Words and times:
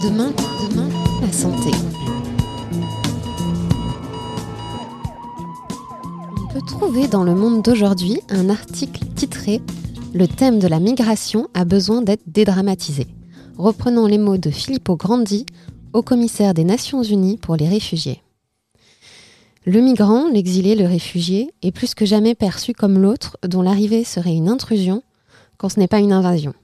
Demain, 0.00 0.30
demain, 0.70 0.88
la 1.20 1.32
santé. 1.32 1.70
On 6.40 6.46
peut 6.52 6.60
trouver 6.64 7.08
dans 7.08 7.24
le 7.24 7.34
monde 7.34 7.62
d'aujourd'hui 7.62 8.20
un 8.28 8.48
article 8.48 9.04
titré 9.16 9.60
Le 10.14 10.28
thème 10.28 10.60
de 10.60 10.68
la 10.68 10.78
migration 10.78 11.48
a 11.52 11.64
besoin 11.64 12.00
d'être 12.00 12.22
dédramatisé. 12.28 13.08
Reprenons 13.56 14.06
les 14.06 14.18
mots 14.18 14.36
de 14.36 14.50
Filippo 14.50 14.94
Grandi, 14.94 15.46
haut 15.92 16.02
commissaire 16.02 16.54
des 16.54 16.62
Nations 16.62 17.02
Unies 17.02 17.36
pour 17.36 17.56
les 17.56 17.68
réfugiés. 17.68 18.22
Le 19.66 19.80
migrant, 19.80 20.28
l'exilé, 20.28 20.76
le 20.76 20.86
réfugié, 20.86 21.50
est 21.62 21.72
plus 21.72 21.96
que 21.96 22.06
jamais 22.06 22.36
perçu 22.36 22.72
comme 22.72 23.02
l'autre 23.02 23.36
dont 23.42 23.62
l'arrivée 23.62 24.04
serait 24.04 24.36
une 24.36 24.48
intrusion 24.48 25.02
quand 25.56 25.70
ce 25.70 25.80
n'est 25.80 25.88
pas 25.88 25.98
une 25.98 26.12
invasion. 26.12 26.54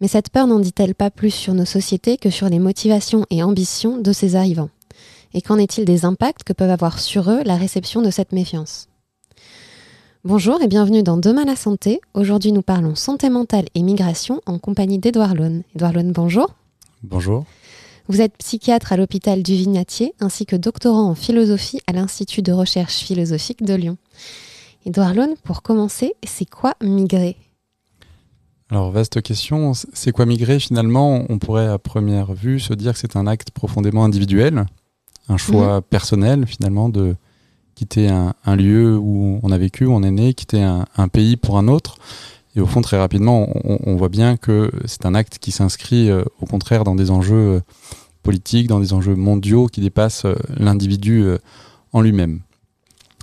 Mais 0.00 0.08
cette 0.08 0.30
peur 0.30 0.46
n'en 0.46 0.58
dit-elle 0.58 0.94
pas 0.94 1.10
plus 1.10 1.30
sur 1.30 1.54
nos 1.54 1.64
sociétés 1.64 2.16
que 2.16 2.30
sur 2.30 2.48
les 2.48 2.58
motivations 2.58 3.26
et 3.30 3.42
ambitions 3.42 3.98
de 3.98 4.12
ces 4.12 4.36
arrivants? 4.36 4.70
Et 5.32 5.42
qu'en 5.42 5.58
est-il 5.58 5.84
des 5.84 6.04
impacts 6.04 6.44
que 6.44 6.52
peuvent 6.52 6.70
avoir 6.70 6.98
sur 7.00 7.30
eux 7.30 7.42
la 7.44 7.56
réception 7.56 8.02
de 8.02 8.10
cette 8.10 8.32
méfiance? 8.32 8.88
Bonjour 10.24 10.62
et 10.62 10.68
bienvenue 10.68 11.02
dans 11.02 11.16
Demain 11.16 11.44
la 11.44 11.56
santé. 11.56 12.00
Aujourd'hui 12.14 12.52
nous 12.52 12.62
parlons 12.62 12.94
santé 12.94 13.28
mentale 13.28 13.66
et 13.74 13.82
migration 13.82 14.40
en 14.46 14.58
compagnie 14.58 14.98
d'Edouard 14.98 15.34
Laune. 15.34 15.64
Edouard 15.74 15.92
Laune, 15.92 16.12
bonjour. 16.12 16.54
Bonjour. 17.02 17.44
Vous 18.08 18.20
êtes 18.20 18.36
psychiatre 18.38 18.92
à 18.92 18.96
l'hôpital 18.96 19.42
du 19.42 19.54
Vignatier 19.54 20.14
ainsi 20.20 20.46
que 20.46 20.56
doctorant 20.56 21.10
en 21.10 21.14
philosophie 21.14 21.80
à 21.86 21.92
l'Institut 21.92 22.42
de 22.42 22.52
recherche 22.52 22.98
philosophique 22.98 23.62
de 23.62 23.74
Lyon. 23.74 23.96
Edouard 24.86 25.14
Laune, 25.14 25.34
pour 25.44 25.62
commencer, 25.62 26.14
c'est 26.26 26.48
quoi 26.48 26.74
migrer? 26.82 27.36
Alors, 28.74 28.90
vaste 28.90 29.22
question. 29.22 29.72
C'est 29.92 30.10
quoi 30.10 30.26
migrer 30.26 30.58
finalement? 30.58 31.24
On 31.28 31.38
pourrait 31.38 31.68
à 31.68 31.78
première 31.78 32.32
vue 32.32 32.58
se 32.58 32.74
dire 32.74 32.94
que 32.94 32.98
c'est 32.98 33.14
un 33.14 33.28
acte 33.28 33.52
profondément 33.52 34.04
individuel, 34.04 34.66
un 35.28 35.36
choix 35.36 35.76
mhm. 35.76 35.82
personnel 35.82 36.44
finalement 36.48 36.88
de 36.88 37.14
quitter 37.76 38.08
un, 38.08 38.56
lieu 38.56 38.98
où 38.98 39.38
on 39.44 39.52
a 39.52 39.58
vécu, 39.58 39.84
où 39.86 39.92
on 39.92 40.02
est 40.02 40.10
né, 40.10 40.34
quitter 40.34 40.60
un, 40.60 41.06
pays 41.06 41.36
pour 41.36 41.56
un 41.56 41.68
autre. 41.68 41.98
Et 42.56 42.60
au 42.60 42.66
fond, 42.66 42.80
très 42.80 42.98
rapidement, 42.98 43.48
on, 43.62 43.94
voit 43.94 44.08
bien 44.08 44.36
que 44.36 44.72
c'est 44.86 45.06
un 45.06 45.14
acte 45.14 45.38
qui 45.38 45.52
s'inscrit 45.52 46.10
euh, 46.10 46.24
au 46.40 46.46
contraire 46.46 46.82
dans 46.82 46.96
des 46.96 47.12
enjeux 47.12 47.36
euh, 47.36 47.60
politiques, 48.24 48.66
dans 48.66 48.80
des 48.80 48.92
enjeux 48.92 49.14
mondiaux 49.14 49.68
qui 49.68 49.82
dépassent 49.82 50.24
euh, 50.24 50.34
l'individu 50.56 51.24
en 51.92 52.00
lui-même. 52.00 52.40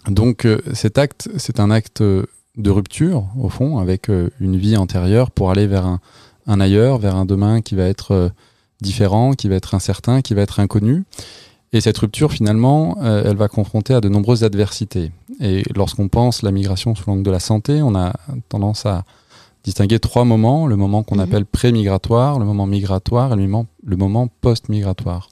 Donc 0.08 0.48
cet 0.74 0.98
acte, 0.98 1.28
c'est 1.36 1.60
un 1.60 1.72
acte 1.72 2.02
de 2.58 2.70
rupture, 2.70 3.26
au 3.40 3.50
fond, 3.50 3.78
avec 3.78 4.10
euh, 4.10 4.30
une 4.40 4.58
vie 4.58 4.78
antérieure 4.78 5.32
pour 5.32 5.52
aller 5.52 5.68
vers 5.68 5.86
un, 6.48 6.60
ailleurs, 6.60 6.98
vers 6.98 7.16
un 7.16 7.26
demain 7.26 7.62
qui 7.62 7.76
va 7.76 7.84
être 7.84 8.12
euh, 8.12 8.30
différent, 8.82 9.34
qui 9.34 9.48
va 9.48 9.56
être 9.56 9.74
incertain, 9.74 10.22
qui 10.22 10.34
va 10.34 10.42
être 10.42 10.60
inconnu. 10.60 11.04
Et 11.74 11.80
cette 11.80 11.98
rupture, 11.98 12.34
finalement, 12.34 12.98
euh, 13.02 13.24
elle 13.26 13.38
va 13.38 13.48
confronter 13.48 13.94
à 13.94 14.02
de 14.02 14.10
nombreuses 14.10 14.44
adversités. 14.44 15.12
Et 15.40 15.64
lorsqu'on 15.74 16.10
pense 16.10 16.42
la 16.42 16.52
migration 16.52 16.94
sous 16.96 17.10
l'angle 17.10 17.24
de 17.24 17.32
la 17.32 17.40
santé, 17.40 17.82
on 17.82 17.96
a 17.96 18.14
tendance 18.50 18.86
à 18.86 19.06
distinguer 19.64 20.00
trois 20.00 20.26
moments. 20.26 20.68
Le 20.68 20.76
moment 20.76 21.04
qu'on 21.04 21.16
mhm. 21.16 21.22
appelle 21.22 21.46
pré-migratoire, 21.46 22.40
le 22.40 22.46
moment 22.46 22.66
migratoire 22.66 23.32
et 23.34 23.36
le 23.38 23.44
moment, 23.44 23.68
le 23.86 23.96
moment 23.96 24.28
post-migratoire. 24.42 25.30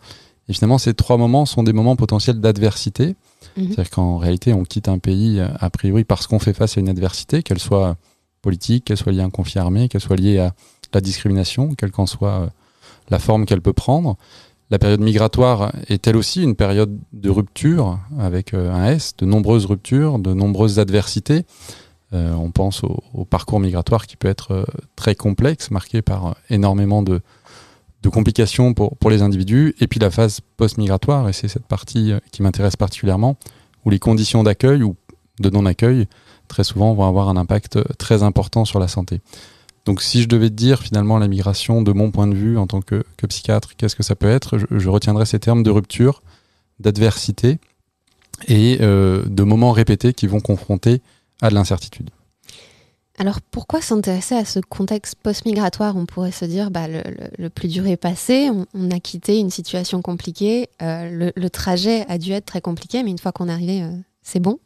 Et 0.47 0.53
finalement, 0.53 0.77
ces 0.77 0.93
trois 0.93 1.17
moments 1.17 1.45
sont 1.45 1.63
des 1.63 1.73
moments 1.73 1.97
potentiels 1.97 2.39
d'adversité 2.39 3.15
Mhm. 3.57 3.67
C'est-à-dire 3.67 3.89
qu'en 3.89 4.17
réalité, 4.17 4.53
on 4.53 4.63
quitte 4.63 4.87
un 4.87 4.99
pays 4.99 5.39
euh, 5.39 5.47
a 5.59 5.69
priori 5.69 6.03
parce 6.03 6.27
qu'on 6.27 6.39
fait 6.39 6.53
face 6.53 6.77
à 6.77 6.79
une 6.79 6.89
adversité, 6.89 7.43
qu'elle 7.43 7.59
soit 7.59 7.97
politique, 8.41 8.85
qu'elle 8.85 8.97
soit 8.97 9.11
liée 9.11 9.21
à 9.21 9.25
un 9.25 9.29
conflit 9.29 9.59
armé, 9.59 9.89
qu'elle 9.89 10.01
soit 10.01 10.15
liée 10.15 10.39
à 10.39 10.53
la 10.93 11.01
discrimination, 11.01 11.75
quelle 11.75 11.91
qu'en 11.91 12.05
soit 12.05 12.41
euh, 12.41 12.47
la 13.09 13.19
forme 13.19 13.45
qu'elle 13.45 13.61
peut 13.61 13.73
prendre. 13.73 14.17
La 14.71 14.77
période 14.77 14.99
migratoire 14.99 15.71
est 15.87 16.05
elle 16.05 16.15
aussi 16.15 16.43
une 16.43 16.55
période 16.55 16.95
de 17.11 17.29
rupture 17.29 17.99
avec 18.19 18.53
euh, 18.53 18.71
un 18.71 18.85
S, 18.85 19.13
de 19.17 19.25
nombreuses 19.25 19.65
ruptures, 19.65 20.19
de 20.19 20.33
nombreuses 20.33 20.79
adversités. 20.79 21.43
on 22.11 22.51
pense 22.51 22.83
au, 22.83 23.25
parcours 23.25 23.59
migratoire 23.59 24.05
qui 24.07 24.15
peut 24.15 24.27
être 24.27 24.65
très 24.95 25.15
complexe, 25.15 25.71
marqué 25.71 26.01
par 26.01 26.35
énormément 26.49 27.03
de, 27.03 27.21
de 28.01 28.09
complications 28.09 28.73
pour, 28.73 28.97
pour 28.97 29.09
les 29.09 29.21
individus, 29.21 29.75
et 29.79 29.87
puis 29.87 29.99
la 29.99 30.09
phase 30.09 30.39
post-migratoire, 30.57 31.27
et 31.27 31.33
c'est 31.33 31.47
cette 31.47 31.65
partie 31.65 32.13
euh, 32.13 32.19
qui 32.31 32.41
m'intéresse 32.41 32.75
particulièrement, 32.75 33.37
où 33.85 33.89
les 33.89 33.99
conditions 33.99 34.43
d'accueil 34.43 34.83
ou 34.83 34.95
de 35.39 35.49
non-accueil, 35.49 36.07
très 36.47 36.63
souvent, 36.63 36.93
vont 36.93 37.07
avoir 37.07 37.29
un 37.29 37.37
impact 37.37 37.77
euh, 37.77 37.83
très 37.97 38.23
important 38.23 38.65
sur 38.65 38.79
la 38.79 38.87
santé. 38.87 39.21
Donc 39.85 40.01
si 40.01 40.21
je 40.21 40.27
devais 40.27 40.49
dire 40.49 40.81
finalement 40.81 41.17
la 41.17 41.27
migration, 41.27 41.81
de 41.81 41.91
mon 41.91 42.11
point 42.11 42.27
de 42.27 42.35
vue 42.35 42.57
en 42.57 42.67
tant 42.67 42.81
que, 42.81 43.03
que 43.17 43.27
psychiatre, 43.27 43.75
qu'est-ce 43.75 43.95
que 43.95 44.03
ça 44.03 44.15
peut 44.15 44.29
être? 44.29 44.57
Je, 44.57 44.65
je, 44.71 44.89
retiendrai 44.89 45.25
ces 45.25 45.39
termes 45.39 45.63
de 45.63 45.71
rupture, 45.71 46.21
d'adversité 46.79 47.59
et 48.47 48.77
euh, 48.81 49.23
de 49.25 49.43
moments 49.43 49.71
répétés 49.71 50.13
qui 50.13 50.27
vont 50.27 50.39
confronter 50.39 51.01
à 51.41 51.49
de 51.49 51.55
l'incertitude. 51.55 52.09
Alors 53.19 53.41
pourquoi 53.41 53.81
s'intéresser 53.81 54.33
à 54.33 54.45
ce 54.45 54.61
contexte 54.61 55.15
post-migratoire? 55.15 55.97
On 55.97 56.05
pourrait 56.05 56.31
se 56.31 56.45
dire, 56.45 56.71
bah, 56.71 56.87
le, 56.87 57.49
plus 57.49 57.67
dur 57.67 57.85
est 57.85 57.97
passé, 57.97 58.49
on, 58.73 58.91
a 58.91 58.99
quitté 59.01 59.39
une 59.39 59.49
situation 59.49 60.01
compliquée, 60.01 60.69
euh, 60.81 61.31
le, 61.35 61.49
trajet 61.49 62.05
a 62.07 62.17
dû 62.17 62.31
être 62.31 62.45
très 62.45 62.61
compliqué, 62.61 63.03
mais 63.03 63.11
une 63.11 63.17
fois 63.17 63.33
qu'on 63.33 63.49
est 63.49 63.51
arrivé, 63.51 63.83
euh, 63.83 63.91
c'est 64.23 64.39
bon. 64.39 64.59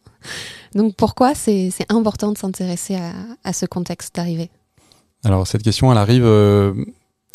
Donc 0.76 0.96
pourquoi 0.96 1.34
c'est 1.34 1.72
important 1.90 2.32
de 2.32 2.38
s'intéresser 2.38 2.96
à, 3.44 3.54
ce 3.54 3.66
contexte 3.66 4.16
d'arrivée? 4.16 4.52
Alors 5.24 5.48
cette 5.48 5.64
question, 5.64 5.92
elle 5.92 5.98
arrive 5.98 6.24
euh, 6.24 6.74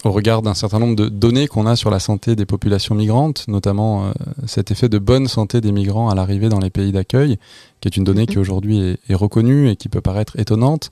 au 0.04 0.12
regard 0.12 0.42
d'un 0.42 0.54
certain 0.54 0.78
nombre 0.78 0.94
de 0.94 1.08
données 1.08 1.48
qu'on 1.48 1.66
a 1.66 1.74
sur 1.74 1.90
la 1.90 1.98
santé 1.98 2.36
des 2.36 2.46
populations 2.46 2.94
migrantes, 2.94 3.46
notamment 3.48 4.12
cet 4.46 4.70
effet 4.70 4.88
de 4.88 4.98
bonne 4.98 5.26
santé 5.26 5.60
des 5.60 5.72
migrants 5.72 6.08
à 6.08 6.14
l'arrivée 6.14 6.48
dans 6.48 6.60
les 6.60 6.70
pays 6.70 6.92
d'accueil, 6.92 7.36
qui 7.80 7.88
est 7.88 7.96
une 7.96 8.04
donnée 8.04 8.26
qui 8.26 8.36
mhm. 8.36 8.42
aujourd'hui 8.42 8.98
est, 9.08 9.14
reconnue 9.14 9.68
et 9.68 9.76
qui 9.76 9.88
peut 9.88 10.00
paraître 10.00 10.38
étonnante, 10.38 10.90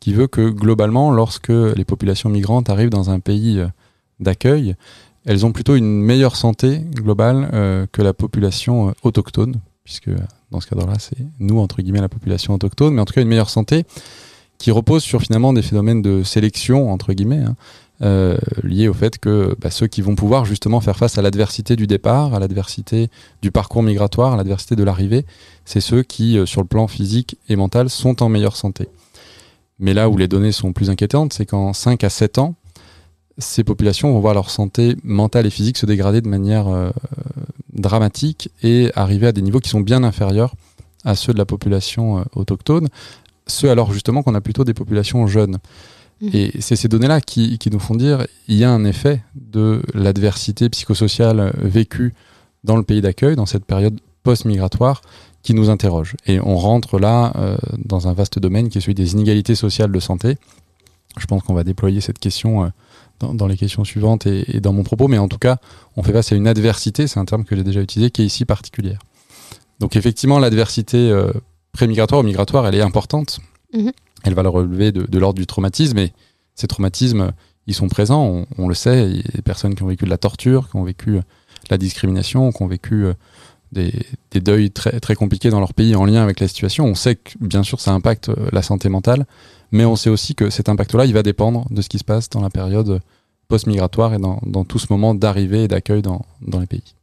qui 0.00 0.12
veut 0.12 0.26
que 0.26 0.48
globalement, 0.48 1.10
lorsque 1.10 1.48
les 1.48 1.84
populations 1.84 2.30
migrantes 2.30 2.70
arrivent 2.70 2.90
dans 2.90 3.10
un 3.10 3.20
pays 3.20 3.58
euh, 3.58 3.68
d'accueil, 4.20 4.76
elles 5.24 5.44
ont 5.44 5.52
plutôt 5.52 5.74
une 5.74 6.02
meilleure 6.02 6.36
santé 6.36 6.78
globale 6.78 7.50
euh, 7.52 7.86
que 7.90 8.02
la 8.02 8.14
population 8.14 8.88
euh, 8.88 8.92
autochtone, 9.02 9.56
puisque 9.84 10.10
dans 10.50 10.60
ce 10.60 10.66
cadre-là, 10.66 10.94
c'est 10.98 11.18
nous, 11.40 11.58
entre 11.58 11.82
guillemets, 11.82 12.00
la 12.00 12.08
population 12.08 12.54
autochtone, 12.54 12.94
mais 12.94 13.00
en 13.00 13.04
tout 13.04 13.14
cas 13.14 13.22
une 13.22 13.28
meilleure 13.28 13.50
santé 13.50 13.84
qui 14.58 14.70
repose 14.70 15.02
sur 15.02 15.22
finalement 15.22 15.52
des 15.52 15.62
phénomènes 15.62 16.02
de 16.02 16.22
sélection, 16.22 16.90
entre 16.92 17.12
guillemets, 17.12 17.44
hein, 17.44 17.54
euh, 18.00 18.38
lié 18.62 18.86
au 18.86 18.94
fait 18.94 19.18
que 19.18 19.56
bah, 19.60 19.70
ceux 19.70 19.88
qui 19.88 20.02
vont 20.02 20.14
pouvoir 20.14 20.44
justement 20.44 20.80
faire 20.80 20.96
face 20.96 21.18
à 21.18 21.22
l'adversité 21.22 21.74
du 21.74 21.88
départ, 21.88 22.32
à 22.32 22.38
l'adversité 22.38 23.10
du 23.42 23.50
parcours 23.50 23.82
migratoire, 23.82 24.34
à 24.34 24.36
l'adversité 24.36 24.76
de 24.76 24.84
l'arrivée, 24.84 25.26
c'est 25.64 25.80
ceux 25.80 26.04
qui, 26.04 26.38
euh, 26.38 26.46
sur 26.46 26.60
le 26.60 26.68
plan 26.68 26.86
physique 26.86 27.38
et 27.48 27.56
mental, 27.56 27.90
sont 27.90 28.22
en 28.22 28.28
meilleure 28.28 28.56
santé. 28.56 28.88
Mais 29.80 29.94
là 29.94 30.08
où 30.08 30.16
les 30.16 30.28
données 30.28 30.52
sont 30.52 30.72
plus 30.72 30.90
inquiétantes, 30.90 31.32
c'est 31.32 31.46
qu'en 31.46 31.72
5 31.72 32.04
à 32.04 32.08
7 32.08 32.38
ans, 32.38 32.54
ces 33.36 33.64
populations 33.64 34.12
vont 34.12 34.20
voir 34.20 34.34
leur 34.34 34.50
santé 34.50 34.96
mentale 35.02 35.46
et 35.46 35.50
physique 35.50 35.78
se 35.78 35.86
dégrader 35.86 36.20
de 36.20 36.28
manière 36.28 36.68
euh, 36.68 36.90
dramatique 37.72 38.50
et 38.62 38.92
arriver 38.94 39.26
à 39.26 39.32
des 39.32 39.42
niveaux 39.42 39.60
qui 39.60 39.70
sont 39.70 39.80
bien 39.80 40.04
inférieurs 40.04 40.54
à 41.04 41.16
ceux 41.16 41.32
de 41.32 41.38
la 41.38 41.46
population 41.46 42.24
autochtone, 42.34 42.88
ceux 43.46 43.70
alors 43.70 43.92
justement 43.92 44.22
qu'on 44.22 44.34
a 44.34 44.40
plutôt 44.40 44.64
des 44.64 44.74
populations 44.74 45.26
jeunes. 45.26 45.58
Mhm. 46.20 46.30
Et 46.32 46.60
c'est 46.60 46.76
ces 46.76 46.88
données-là 46.88 47.20
qui, 47.20 47.58
nous 47.70 47.78
font 47.78 47.94
dire 47.94 48.26
il 48.48 48.56
y 48.56 48.64
a 48.64 48.70
un 48.70 48.84
effet 48.84 49.22
de 49.34 49.82
l'adversité 49.94 50.68
psychosociale 50.68 51.52
vécue 51.58 52.14
dans 52.64 52.76
le 52.76 52.82
pays 52.82 53.00
d'accueil, 53.00 53.36
dans 53.36 53.46
cette 53.46 53.64
période 53.64 54.00
post-migratoire, 54.22 55.02
qui 55.42 55.54
nous 55.54 55.70
interroge. 55.70 56.16
Et 56.26 56.40
on 56.40 56.56
rentre 56.56 56.98
là 56.98 57.32
euh, 57.36 57.56
dans 57.78 58.08
un 58.08 58.12
vaste 58.12 58.38
domaine 58.38 58.68
qui 58.68 58.78
est 58.78 58.80
celui 58.80 58.94
des 58.94 59.12
inégalités 59.12 59.54
sociales 59.54 59.92
de 59.92 60.00
santé. 60.00 60.36
Je 61.18 61.26
pense 61.26 61.42
qu'on 61.42 61.54
va 61.54 61.64
déployer 61.64 62.00
cette 62.00 62.18
question 62.18 62.64
euh, 62.64 62.68
dans, 63.20 63.46
les 63.46 63.56
questions 63.56 63.84
suivantes 63.84 64.26
et, 64.26 64.60
dans 64.60 64.72
mon 64.72 64.82
propos, 64.82 65.08
mais 65.08 65.18
en 65.18 65.28
tout 65.28 65.38
cas, 65.38 65.56
on 65.96 66.02
fait 66.02 66.12
face 66.12 66.32
à 66.32 66.36
une 66.36 66.46
adversité, 66.46 67.06
c'est 67.06 67.18
un 67.18 67.24
terme 67.24 67.44
que 67.44 67.56
j'ai 67.56 67.64
déjà 67.64 67.80
utilisé, 67.80 68.10
qui 68.10 68.22
est 68.22 68.26
ici 68.26 68.44
particulière. 68.44 68.98
Donc 69.80 69.96
effectivement, 69.96 70.38
l'adversité 70.38 71.10
euh, 71.10 71.32
pré-migratoire 71.72 72.20
ou 72.20 72.24
migratoire, 72.24 72.66
elle 72.66 72.74
est 72.74 72.82
importante. 72.82 73.40
Mhm 73.72 73.92
elle 74.24 74.34
va 74.34 74.42
le 74.42 74.48
relever 74.48 74.92
de, 74.92 75.18
l'ordre 75.18 75.38
du 75.38 75.46
traumatisme. 75.46 75.98
Et 75.98 76.12
ces 76.54 76.66
traumatismes, 76.66 77.32
ils 77.66 77.74
sont 77.74 77.88
présents, 77.88 78.44
on, 78.56 78.68
le 78.68 78.74
sait. 78.74 79.10
Il 79.10 79.42
personnes 79.42 79.74
qui 79.74 79.82
ont 79.82 79.88
vécu 79.88 80.04
de 80.04 80.10
la 80.10 80.18
torture, 80.18 80.68
qui 80.68 80.76
ont 80.76 80.84
vécu 80.84 81.20
la 81.70 81.78
discrimination, 81.78 82.50
qui 82.52 82.62
ont 82.62 82.66
vécu 82.66 83.04
euh, 83.04 83.14
des, 83.72 84.40
deuils 84.40 84.70
très, 84.70 85.14
compliqués 85.14 85.50
dans 85.50 85.60
leur 85.60 85.74
pays 85.74 85.94
en 85.94 86.04
lien 86.04 86.22
avec 86.22 86.40
la 86.40 86.48
situation. 86.48 86.84
On 86.84 86.94
sait 86.94 87.16
que, 87.16 87.32
bien 87.40 87.62
sûr, 87.62 87.80
ça 87.80 87.92
impacte 87.92 88.30
euh, 88.30 88.48
la 88.52 88.62
santé 88.62 88.88
mentale, 88.88 89.26
mais 89.70 89.84
on 89.84 89.96
sait 89.96 90.10
aussi 90.10 90.34
que 90.34 90.50
cet 90.50 90.68
impact-là, 90.68 91.04
il 91.04 91.12
va 91.12 91.22
dépendre 91.22 91.66
de 91.70 91.82
ce 91.82 91.88
qui 91.88 91.98
se 91.98 92.04
passe 92.04 92.28
dans 92.30 92.40
la 92.40 92.50
période 92.50 93.00
post-migratoire 93.48 94.14
et 94.14 94.18
dans, 94.18 94.64
tout 94.64 94.78
ce 94.78 94.86
moment 94.90 95.14
d'arrivée 95.14 95.64
et 95.64 95.68
d'accueil 95.68 96.02
dans, 96.02 96.24
les 96.60 96.66
pays. 96.66 96.94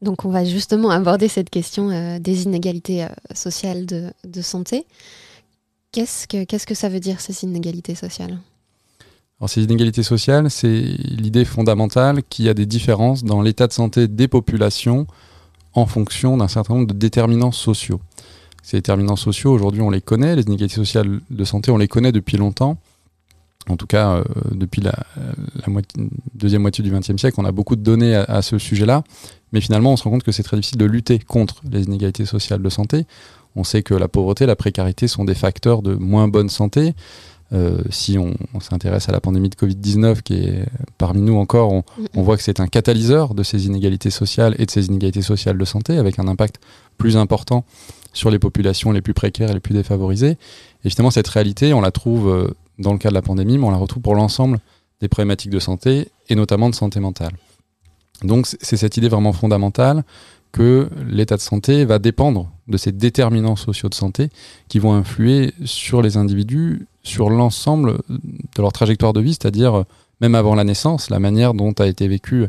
Donc 0.00 0.24
on 0.24 0.30
va 0.30 0.46
justement 0.46 0.88
aborder 0.90 1.28
cette 1.28 1.50
question 1.50 1.90
euh, 1.90 2.18
des 2.18 2.44
inégalités 2.44 3.06
sociales 3.34 3.84
de 3.84 4.42
santé. 4.42 4.86
Qu'est-ce 5.92 6.26
que, 6.66 6.74
ça 6.74 6.88
veut 6.88 7.00
dire, 7.00 7.20
ces 7.20 7.44
inégalités 7.44 7.94
sociales? 7.94 8.38
Alors 9.40 9.48
ces 9.48 9.62
inégalités 9.62 10.02
sociales, 10.02 10.50
c'est 10.50 10.68
l'idée 10.68 11.44
fondamentale 11.44 12.22
qu'il 12.28 12.44
y 12.44 12.48
a 12.48 12.54
des 12.54 12.66
différences 12.66 13.24
dans 13.24 13.40
l'état 13.40 13.66
de 13.66 13.72
santé 13.72 14.06
des 14.06 14.28
populations 14.28 15.06
en 15.72 15.86
fonction 15.86 16.36
d'un 16.36 16.48
certain 16.48 16.74
nombre 16.74 16.88
de 16.88 16.92
déterminants 16.92 17.52
sociaux. 17.52 18.00
Ces 18.62 18.76
déterminants 18.76 19.16
sociaux, 19.16 19.50
aujourd'hui, 19.52 19.80
on 19.80 19.90
les 19.90 20.02
connaît. 20.02 20.36
Les 20.36 20.42
inégalités 20.42 20.76
sociales 20.76 21.20
de 21.30 21.44
santé, 21.44 21.70
on 21.70 21.78
les 21.78 21.88
connaît 21.88 22.12
depuis 22.12 22.36
longtemps. 22.36 22.76
En 23.68 23.76
tout 23.76 23.86
cas, 23.86 24.16
euh, 24.16 24.24
depuis 24.52 24.80
la, 24.80 24.94
deuxième 26.34 26.62
moitié 26.62 26.82
du 26.82 26.90
XXe 26.90 27.16
siècle, 27.16 27.36
on 27.38 27.44
a 27.44 27.52
beaucoup 27.52 27.76
de 27.76 27.82
données 27.82 28.14
à, 28.14 28.42
ce 28.42 28.58
sujet-là. 28.58 29.04
Mais 29.52 29.60
finalement, 29.60 29.92
on 29.92 29.96
se 29.96 30.04
rend 30.04 30.10
compte 30.10 30.22
que 30.22 30.32
c'est 30.32 30.42
très 30.42 30.56
difficile 30.56 30.78
de 30.78 30.84
lutter 30.84 31.18
contre 31.18 31.62
les 31.70 31.84
inégalités 31.84 32.26
sociales 32.26 32.62
de 32.62 32.68
santé. 32.68 33.06
On 33.56 33.64
sait 33.64 33.82
que 33.82 33.94
la 33.94 34.08
pauvreté, 34.08 34.46
la 34.46 34.56
précarité 34.56 35.08
sont 35.08 35.24
des 35.24 35.34
facteurs 35.34 35.82
de 35.82 35.94
moins 35.94 36.28
bonne 36.28 36.48
santé. 36.48 36.94
Euh, 37.52 37.82
si 37.90 38.16
on, 38.16 38.32
s'intéresse 38.60 39.08
à 39.08 39.12
la 39.12 39.20
pandémie 39.20 39.48
de 39.48 39.56
Covid-19 39.56 40.22
qui 40.22 40.34
est 40.34 40.66
parmi 40.98 41.20
nous 41.20 41.36
encore, 41.36 41.72
on, 41.72 41.82
on 42.14 42.22
voit 42.22 42.36
que 42.36 42.44
c'est 42.44 42.60
un 42.60 42.68
catalyseur 42.68 43.34
de 43.34 43.42
ces 43.42 43.66
inégalités 43.66 44.10
sociales 44.10 44.54
et 44.58 44.66
de 44.66 44.70
ces 44.70 44.86
inégalités 44.86 45.22
sociales 45.22 45.58
de 45.58 45.64
santé 45.64 45.98
avec 45.98 46.20
un 46.20 46.28
impact 46.28 46.60
plus 46.96 47.16
important 47.16 47.64
sur 48.12 48.30
les 48.30 48.38
populations 48.38 48.92
les 48.92 49.02
plus 49.02 49.14
précaires 49.14 49.50
et 49.50 49.54
les 49.54 49.60
plus 49.60 49.74
défavorisées. 49.74 50.36
Et 50.84 50.90
finalement, 50.90 51.10
cette 51.10 51.28
réalité, 51.28 51.74
on 51.74 51.80
la 51.80 51.90
trouve 51.90 52.28
euh, 52.28 52.54
dans 52.78 52.92
le 52.92 52.98
cas 52.98 53.08
de 53.08 53.14
la 53.14 53.22
pandémie, 53.22 53.58
mais 53.58 53.66
on 53.66 53.70
la 53.70 53.76
retrouve 53.76 54.02
pour 54.02 54.14
l'ensemble 54.14 54.60
des 55.00 55.08
problématiques 55.08 55.50
de 55.50 55.58
santé 55.58 56.08
et 56.28 56.34
notamment 56.34 56.70
de 56.70 56.74
santé 56.74 57.00
mentale. 57.00 57.32
Donc 58.22 58.46
c'est 58.46 58.76
cette 58.76 58.96
idée 58.96 59.08
vraiment 59.08 59.32
fondamentale 59.32 60.04
que 60.52 60.88
l'état 61.08 61.36
de 61.36 61.40
santé 61.40 61.84
va 61.84 61.98
dépendre 61.98 62.50
de 62.68 62.76
ces 62.76 62.92
déterminants 62.92 63.56
sociaux 63.56 63.88
de 63.88 63.94
santé 63.94 64.28
qui 64.68 64.78
vont 64.78 64.92
influer 64.92 65.54
sur 65.64 66.02
les 66.02 66.16
individus, 66.16 66.86
sur 67.02 67.30
l'ensemble 67.30 67.98
de 68.08 68.62
leur 68.62 68.72
trajectoire 68.72 69.12
de 69.12 69.20
vie, 69.20 69.32
c'est-à-dire 69.32 69.84
même 70.20 70.34
avant 70.34 70.54
la 70.54 70.64
naissance, 70.64 71.10
la 71.10 71.18
manière 71.18 71.54
dont 71.54 71.72
a 71.72 71.86
été 71.86 72.08
vécue 72.08 72.48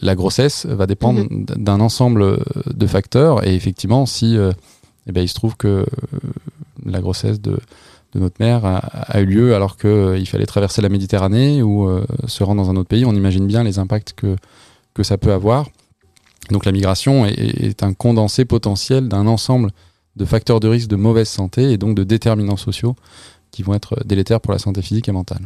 la 0.00 0.14
grossesse 0.14 0.66
va 0.66 0.86
dépendre 0.86 1.20
mhm. 1.30 1.44
d'un 1.56 1.80
ensemble 1.80 2.22
euh, 2.22 2.38
de 2.72 2.86
facteurs. 2.86 3.46
Et 3.46 3.54
effectivement, 3.54 4.06
si 4.06 4.36
euh, 4.36 4.52
eh 5.06 5.12
ben, 5.12 5.22
il 5.22 5.28
se 5.28 5.34
trouve 5.34 5.56
que 5.56 5.68
euh, 5.68 5.86
la 6.84 7.00
grossesse 7.00 7.40
de, 7.40 7.58
notre 8.14 8.36
mère 8.38 8.64
a, 8.64 9.20
eu 9.20 9.26
lieu 9.26 9.56
alors 9.56 9.76
qu'il 9.76 10.26
fallait 10.28 10.46
traverser 10.46 10.80
la 10.80 10.88
Méditerranée 10.88 11.64
ou 11.64 11.90
se 12.28 12.44
rendre 12.44 12.62
dans 12.62 12.70
un 12.70 12.76
autre 12.76 12.88
pays, 12.88 13.04
on 13.04 13.12
imagine 13.12 13.44
bien 13.44 13.64
les 13.64 13.80
impacts 13.80 14.12
que, 14.12 14.36
que 14.94 15.02
ça 15.02 15.18
peut 15.18 15.32
avoir. 15.32 15.66
Donc 16.50 16.64
la 16.64 16.72
migration 16.72 17.26
est, 17.26 17.82
un 17.82 17.94
condensé 17.94 18.44
potentiel 18.44 19.08
d'un 19.08 19.26
ensemble 19.26 19.70
de 20.16 20.24
facteurs 20.24 20.60
de 20.60 20.68
risque 20.68 20.88
de 20.88 20.96
mauvaise 20.96 21.28
santé 21.28 21.72
et 21.72 21.78
donc 21.78 21.96
de 21.96 22.04
déterminants 22.04 22.56
sociaux 22.56 22.94
qui 23.50 23.62
vont 23.62 23.74
être 23.74 24.04
délétères 24.04 24.40
pour 24.40 24.52
la 24.52 24.58
santé 24.58 24.82
physique 24.82 25.08
et 25.08 25.12
mentale. 25.12 25.42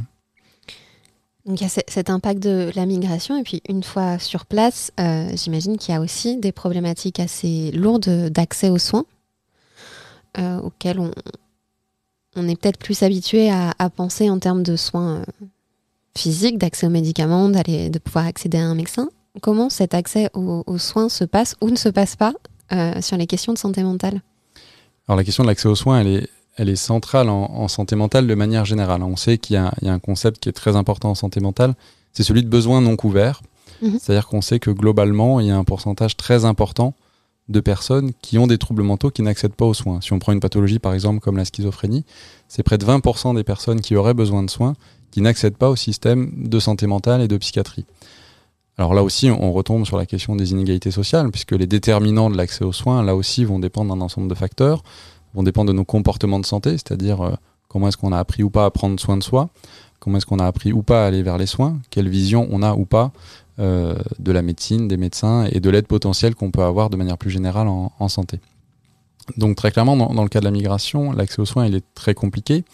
Donc 1.46 1.60
il 1.60 1.64
y 1.64 1.66
a 1.66 1.82
cet 1.86 2.10
impact 2.10 2.42
de 2.42 2.70
la 2.74 2.84
migration 2.84 3.38
et 3.38 3.42
puis 3.42 3.62
une 3.68 3.82
fois 3.82 4.18
sur 4.18 4.44
place, 4.44 4.92
euh, 5.00 5.30
j'imagine 5.34 5.78
qu'il 5.78 5.94
y 5.94 5.96
a 5.96 6.00
aussi 6.00 6.36
des 6.36 6.52
problématiques 6.52 7.20
assez 7.20 7.70
lourdes 7.70 8.28
d'accès 8.28 8.68
aux 8.68 8.78
soins 8.78 9.06
euh, 10.38 10.60
auxquels 10.60 10.98
on, 10.98 11.10
on 12.38 12.48
est 12.48 12.60
peut-être 12.60 12.78
plus 12.78 13.02
habitué 13.02 13.50
à, 13.50 13.90
penser 13.90 14.30
en 14.30 14.38
termes 14.38 14.62
de 14.62 14.76
soins 14.76 15.16
euh, 15.16 15.24
physiques, 16.16 16.58
d'accès 16.58 16.86
aux 16.86 16.90
médicaments, 16.90 17.48
d'aller, 17.48 17.90
de 17.90 17.98
pouvoir 17.98 18.26
accéder 18.26 18.58
à 18.58 18.64
un 18.64 18.74
médecin. 18.74 19.08
Comment 19.40 19.70
cet 19.70 19.94
accès 19.94 20.30
aux, 20.34 20.64
aux 20.66 20.78
soins 20.78 21.08
se 21.08 21.24
passe 21.24 21.54
ou 21.60 21.70
ne 21.70 21.76
se 21.76 21.88
passe 21.88 22.16
pas 22.16 22.32
sur 23.00 23.16
les 23.16 23.26
questions 23.26 23.54
de 23.54 23.58
santé 23.58 23.82
mentale? 23.82 24.20
Alors 25.06 25.16
la 25.16 25.24
question 25.24 25.42
de 25.42 25.48
l'accès 25.48 25.68
aux 25.68 25.74
soins, 25.74 26.00
elle 26.00 26.06
est 26.08 26.28
elle 26.58 26.68
est 26.68 26.76
centrale 26.76 27.28
en, 27.28 27.68
santé 27.68 27.94
mentale 27.94 28.26
de 28.26 28.34
manière 28.34 28.64
générale. 28.64 29.02
On 29.04 29.16
sait 29.16 29.38
qu'il 29.38 29.54
y, 29.54 29.56
a 29.56 29.72
un 29.92 29.98
concept 30.00 30.40
qui 30.40 30.48
est 30.48 30.52
très 30.52 30.74
important 30.74 31.10
en 31.10 31.14
santé 31.14 31.40
mentale, 31.40 31.74
c'est 32.12 32.24
celui 32.24 32.42
de 32.42 32.48
besoins 32.48 32.80
non 32.80 32.96
couverts. 32.96 33.42
Mhm. 33.80 33.98
C'est-à-dire 34.00 34.26
qu'on 34.26 34.42
sait 34.42 34.58
que 34.58 34.72
globalement, 34.72 35.38
il 35.38 35.46
y 35.46 35.50
a 35.52 35.56
un 35.56 35.62
pourcentage 35.62 36.16
très 36.16 36.44
important 36.44 36.94
de 37.48 37.60
personnes 37.60 38.12
qui 38.20 38.38
ont 38.38 38.48
des 38.48 38.58
troubles 38.58 38.82
mentaux 38.82 39.10
qui 39.10 39.22
n'accèdent 39.22 39.54
pas 39.54 39.64
aux 39.64 39.72
soins. 39.72 40.00
Si 40.02 40.12
on 40.12 40.18
prend 40.18 40.32
une 40.32 40.40
pathologie 40.40 40.80
par 40.80 40.92
exemple 40.92 41.20
comme 41.20 41.36
la 41.36 41.44
schizophrénie, 41.44 42.04
c'est 42.48 42.64
près 42.64 42.76
de 42.76 42.84
20% 42.84 43.36
des 43.36 43.44
personnes 43.44 43.80
qui 43.80 43.94
auraient 43.94 44.12
besoin 44.12 44.42
de 44.42 44.50
soins 44.50 44.74
qui 45.12 45.22
n'accèdent 45.22 45.56
pas 45.56 45.70
au 45.70 45.76
système 45.76 46.30
de 46.36 46.58
santé 46.58 46.86
mentale 46.86 47.22
et 47.22 47.28
de 47.28 47.36
psychiatrie. 47.38 47.86
Alors 48.78 48.94
là 48.94 49.02
aussi, 49.02 49.28
on 49.30 49.52
retombe 49.52 49.84
sur 49.84 49.98
la 49.98 50.06
question 50.06 50.36
des 50.36 50.52
inégalités 50.52 50.92
sociales, 50.92 51.30
puisque 51.30 51.52
les 51.52 51.66
déterminants 51.66 52.30
de 52.30 52.36
l'accès 52.36 52.64
aux 52.64 52.72
soins, 52.72 53.02
là 53.02 53.16
aussi, 53.16 53.44
vont 53.44 53.58
dépendre 53.58 53.94
d'un 53.94 54.00
ensemble 54.00 54.28
de 54.28 54.34
facteurs 54.34 54.82
vont 55.34 55.42
dépendre 55.42 55.68
de 55.72 55.76
nos 55.76 55.84
comportements 55.84 56.40
de 56.40 56.46
santé, 56.46 56.72
c'est-à-dire 56.72 57.20
euh, 57.20 57.32
comment 57.68 57.88
est-ce 57.88 57.96
qu'on 57.96 58.12
a 58.12 58.18
appris 58.18 58.42
ou 58.42 58.50
pas 58.50 58.64
à 58.64 58.70
prendre 58.70 58.98
soin 58.98 59.16
de 59.16 59.22
soi, 59.22 59.50
comment 59.98 60.18
est-ce 60.18 60.26
qu'on 60.26 60.38
a 60.38 60.46
appris 60.46 60.72
ou 60.72 60.82
pas 60.82 61.04
à 61.04 61.06
aller 61.06 61.22
vers 61.22 61.38
les 61.38 61.46
soins, 61.46 61.78
quelle 61.90 62.08
vision 62.08 62.48
on 62.50 62.62
a 62.62 62.74
ou 62.74 62.84
pas 62.84 63.12
euh, 63.58 63.96
de 64.18 64.32
la 64.32 64.42
médecine, 64.42 64.88
des 64.88 64.96
médecins 64.96 65.46
et 65.50 65.60
de 65.60 65.70
l'aide 65.70 65.86
potentielle 65.86 66.34
qu'on 66.34 66.50
peut 66.50 66.62
avoir 66.62 66.90
de 66.90 66.96
manière 66.96 67.18
plus 67.18 67.30
générale 67.30 67.68
en, 67.68 68.08
santé. 68.08 68.40
Donc 69.36 69.56
très 69.56 69.70
clairement, 69.70 69.96
dans, 69.96 70.22
le 70.22 70.28
cas 70.28 70.40
de 70.40 70.44
la 70.44 70.50
migration, 70.50 71.12
l'accès 71.12 71.40
aux 71.40 71.46
soins, 71.46 71.66
il 71.66 71.74
est 71.74 71.84
très 71.94 72.14
compliqué. 72.14 72.64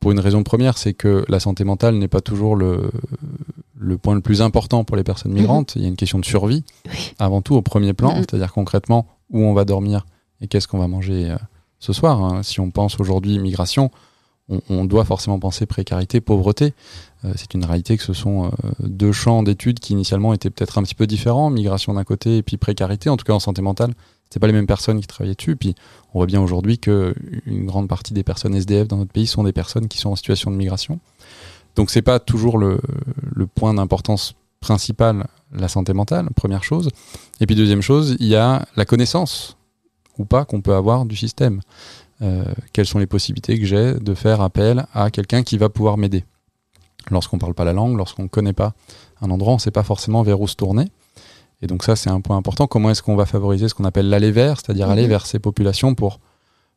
Pour 0.00 0.12
une 0.12 0.20
raison 0.20 0.42
première, 0.42 0.78
c'est 0.78 0.94
que 0.94 1.24
la 1.28 1.40
santé 1.40 1.64
mentale 1.64 1.96
n'est 1.96 2.08
pas 2.08 2.20
toujours 2.20 2.56
le, 2.56 2.90
le 3.84 3.98
point 3.98 4.14
le 4.14 4.20
plus 4.20 4.42
important 4.42 4.84
pour 4.84 4.96
les 4.96 5.04
personnes 5.04 5.32
mhm. 5.32 5.40
migrantes. 5.40 5.76
Il 5.76 5.82
y 5.82 5.84
a 5.84 5.88
une 5.88 5.96
question 5.96 6.18
de 6.18 6.24
survie, 6.24 6.64
avant 7.18 7.42
tout 7.42 7.54
au 7.54 7.62
premier 7.62 7.92
plan, 7.92 8.10
mhm. 8.10 8.18
c'est-à-dire 8.18 8.52
concrètement 8.52 9.06
où 9.30 9.40
on 9.40 9.54
va 9.54 9.64
dormir 9.64 10.06
et 10.40 10.48
qu'est-ce 10.48 10.68
qu'on 10.68 10.78
va 10.78 10.88
manger 10.88 11.30
euh, 11.30 11.36
ce 11.78 11.92
soir. 11.92 12.22
Hein. 12.22 12.42
Si 12.42 12.60
on 12.60 12.70
pense 12.70 12.98
aujourd'hui 13.00 13.38
migration, 13.38 13.90
on, 14.68 14.84
doit 14.84 15.06
forcément 15.06 15.38
penser 15.38 15.64
précarité, 15.64 16.20
pauvreté. 16.20 16.74
Euh, 17.24 17.32
c'est 17.34 17.54
une 17.54 17.64
réalité 17.64 17.96
que 17.96 18.02
ce 18.02 18.12
sont 18.12 18.44
euh, 18.44 18.48
deux 18.80 19.12
champs 19.12 19.42
d'études 19.42 19.80
qui 19.80 19.94
initialement 19.94 20.34
étaient 20.34 20.50
peut-être 20.50 20.76
un 20.76 20.82
petit 20.82 20.94
peu 20.94 21.06
différents, 21.06 21.48
migration 21.48 21.94
d'un 21.94 22.04
côté 22.04 22.38
et 22.38 22.42
puis 22.42 22.58
précarité, 22.58 23.08
en 23.08 23.16
tout 23.16 23.24
cas 23.24 23.32
en 23.32 23.40
santé 23.40 23.62
mentale. 23.62 23.94
C'est 24.28 24.40
pas 24.40 24.46
les 24.46 24.52
mêmes 24.52 24.66
personnes 24.66 25.00
qui 25.00 25.06
travaillaient 25.06 25.34
dessus. 25.34 25.56
Puis 25.56 25.74
on 26.12 26.18
voit 26.18 26.26
bien 26.26 26.42
aujourd'hui 26.42 26.78
que 26.78 27.14
une 27.46 27.64
grande 27.64 27.88
partie 27.88 28.12
des 28.12 28.22
personnes 28.22 28.54
SDF 28.54 28.88
dans 28.88 28.96
notre 28.98 29.12
pays 29.12 29.26
sont 29.26 29.44
des 29.44 29.52
personnes 29.52 29.88
qui 29.88 29.98
sont 29.98 30.10
en 30.10 30.16
situation 30.16 30.50
de 30.50 30.56
migration. 30.56 30.98
Donc 31.76 31.90
c'est 31.90 32.02
pas 32.02 32.18
toujours 32.18 32.58
le, 32.58 32.80
le 33.34 33.46
point 33.46 33.74
d'importance 33.74 34.34
principal 34.60 35.26
la 35.54 35.68
santé 35.68 35.92
mentale, 35.92 36.28
première 36.34 36.64
chose. 36.64 36.90
Et 37.40 37.46
puis 37.46 37.54
deuxième 37.54 37.82
chose, 37.82 38.16
il 38.18 38.26
y 38.26 38.36
a 38.36 38.66
la 38.76 38.84
connaissance 38.84 39.56
ou 40.18 40.24
pas 40.24 40.44
qu'on 40.44 40.60
peut 40.60 40.74
avoir 40.74 41.06
du 41.06 41.16
système. 41.16 41.60
Euh, 42.22 42.44
quelles 42.72 42.86
sont 42.86 42.98
les 42.98 43.06
possibilités 43.06 43.58
que 43.58 43.66
j'ai 43.66 43.94
de 43.94 44.14
faire 44.14 44.40
appel 44.40 44.86
à 44.92 45.10
quelqu'un 45.10 45.42
qui 45.42 45.58
va 45.58 45.68
pouvoir 45.68 45.96
m'aider? 45.96 46.24
Lorsqu'on 47.10 47.36
ne 47.36 47.40
parle 47.40 47.54
pas 47.54 47.64
la 47.64 47.72
langue, 47.72 47.96
lorsqu'on 47.96 48.24
ne 48.24 48.28
connaît 48.28 48.52
pas 48.52 48.74
un 49.20 49.30
endroit, 49.30 49.52
on 49.52 49.56
ne 49.56 49.60
sait 49.60 49.70
pas 49.70 49.82
forcément 49.82 50.22
vers 50.22 50.40
où 50.40 50.48
se 50.48 50.56
tourner. 50.56 50.86
Et 51.62 51.66
donc 51.66 51.84
ça, 51.84 51.96
c'est 51.96 52.10
un 52.10 52.20
point 52.20 52.36
important. 52.36 52.66
Comment 52.66 52.90
est-ce 52.90 53.02
qu'on 53.02 53.16
va 53.16 53.26
favoriser 53.26 53.68
ce 53.68 53.74
qu'on 53.74 53.84
appelle 53.84 54.08
l'aller 54.08 54.30
vers, 54.30 54.58
c'est-à-dire 54.58 54.88
aller 54.90 55.04
mhm. 55.04 55.08
vers 55.08 55.26
ces 55.26 55.38
populations 55.38 55.94
pour 55.94 56.20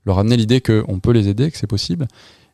leur 0.06 0.20
amener 0.20 0.38
l'idée 0.38 0.62
qu'on 0.62 1.00
peut 1.00 1.12
les 1.12 1.27
aider, 1.27 1.51
que 1.51 1.58
c'est 1.58 1.68
possible? 1.68 2.08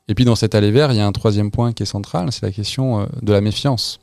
Et 0.07 0.15
puis 0.15 0.25
dans 0.25 0.35
cet 0.35 0.53
aller 0.55 0.71
vers, 0.71 0.91
il 0.91 0.97
y 0.97 0.99
a 0.99 1.07
un 1.07 1.11
troisième 1.11 1.49
point 1.49 1.71
qui 1.71 1.83
est 1.83 1.87
central, 1.87 2.31
c'est 2.31 2.45
la 2.45 2.51
question 2.51 3.01
euh, 3.01 3.05
de 3.21 3.31
la 3.31 3.41
méfiance 3.41 3.99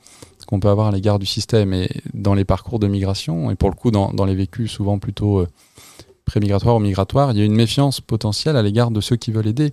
qu'on 0.51 0.59
peut 0.59 0.69
avoir 0.69 0.89
à 0.89 0.91
l'égard 0.91 1.21
du 1.21 1.27
système. 1.27 1.73
Et 1.73 1.89
dans 2.13 2.35
les 2.35 2.45
parcours 2.45 2.81
de 2.81 2.89
migration, 2.89 3.51
et 3.51 3.55
pour 3.55 3.71
le 3.71 3.77
coup 3.77 3.93
dans, 3.93 4.25
les 4.25 4.35
vécus 4.35 4.71
souvent 4.71 4.99
plutôt 4.99 5.39
euh, 5.39 5.49
pré-migratoire 6.25 6.77
ou 6.77 6.81
migratoire, 6.81 7.31
il 7.31 7.39
y 7.39 7.43
a 7.43 7.45
une 7.45 7.55
méfiance 7.55 8.01
potentielle 8.01 8.57
à 8.57 8.63
l'égard 8.63 8.91
de 8.91 9.01
ceux 9.01 9.17
qui 9.17 9.31
veulent 9.31 9.47
aider. 9.47 9.73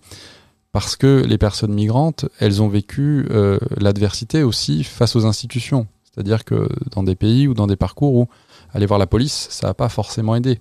Parce 0.72 0.96
que 0.96 1.24
les 1.26 1.40
personnes 1.40 1.74
migrantes, 1.74 2.26
elles 2.40 2.62
ont 2.62 2.68
vécu 2.68 3.26
euh, 3.32 3.58
l'adversité 3.78 4.44
aussi 4.44 4.84
face 4.84 5.16
aux 5.16 5.26
institutions. 5.26 5.88
C'est-à-dire 6.04 6.46
que 6.46 6.70
dans 6.92 7.04
des 7.04 7.16
pays 7.16 7.48
ou 7.48 7.56
dans 7.56 7.68
des 7.68 7.76
parcours 7.76 8.14
où 8.14 8.28
aller 8.74 8.86
voir 8.86 9.00
la 9.00 9.08
police, 9.08 9.48
ça 9.50 9.68
n'a 9.68 9.74
pas 9.74 9.90
forcément 9.90 10.36
aidé. 10.36 10.60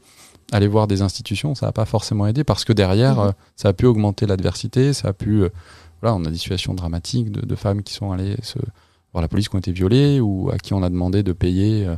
Aller 0.53 0.69
voir 0.69 0.87
des 0.87 1.03
institutions, 1.03 1.55
ça 1.55 1.67
n'a 1.67 1.73
pas 1.73 1.85
forcément 1.85 2.27
aidé 2.27 2.45
parce 2.45 2.65
que 2.65 2.73
derrière, 2.73 3.17
mmh. 3.17 3.29
euh, 3.29 3.33
ça 3.57 3.69
a 3.69 3.73
pu 3.73 3.87
augmenter 3.87 4.27
l'adversité, 4.27 4.93
ça 4.93 5.09
a 5.09 5.13
pu... 5.13 5.43
Euh, 5.43 5.49
voilà, 6.03 6.15
on 6.15 6.25
a 6.25 6.31
des 6.31 6.37
situations 6.37 6.75
dramatiques 6.75 7.33
de, 7.33 7.45
de, 7.45 7.55
femmes 7.55 7.83
qui 7.83 7.95
sont 7.95 8.13
allées 8.13 8.37
se, 8.43 8.59
voir 9.13 9.23
la 9.23 9.29
police, 9.29 9.49
qui 9.49 9.57
ont 9.57 9.59
été 9.59 9.73
violées 9.73 10.21
ou 10.21 10.51
à 10.53 10.59
qui 10.59 10.75
on 10.75 10.83
a 10.83 10.91
demandé 10.91 11.23
de 11.23 11.33
payer 11.33 11.89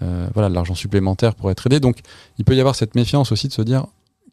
euh, 0.00 0.28
voilà, 0.32 0.48
de 0.48 0.54
l'argent 0.54 0.74
supplémentaire 0.74 1.34
pour 1.34 1.50
être 1.50 1.66
aidé. 1.66 1.78
Donc 1.78 1.98
il 2.38 2.44
peut 2.44 2.56
y 2.56 2.60
avoir 2.60 2.74
cette 2.74 2.94
méfiance 2.94 3.30
aussi 3.30 3.48
de 3.48 3.52
se 3.52 3.62
dire 3.62 3.86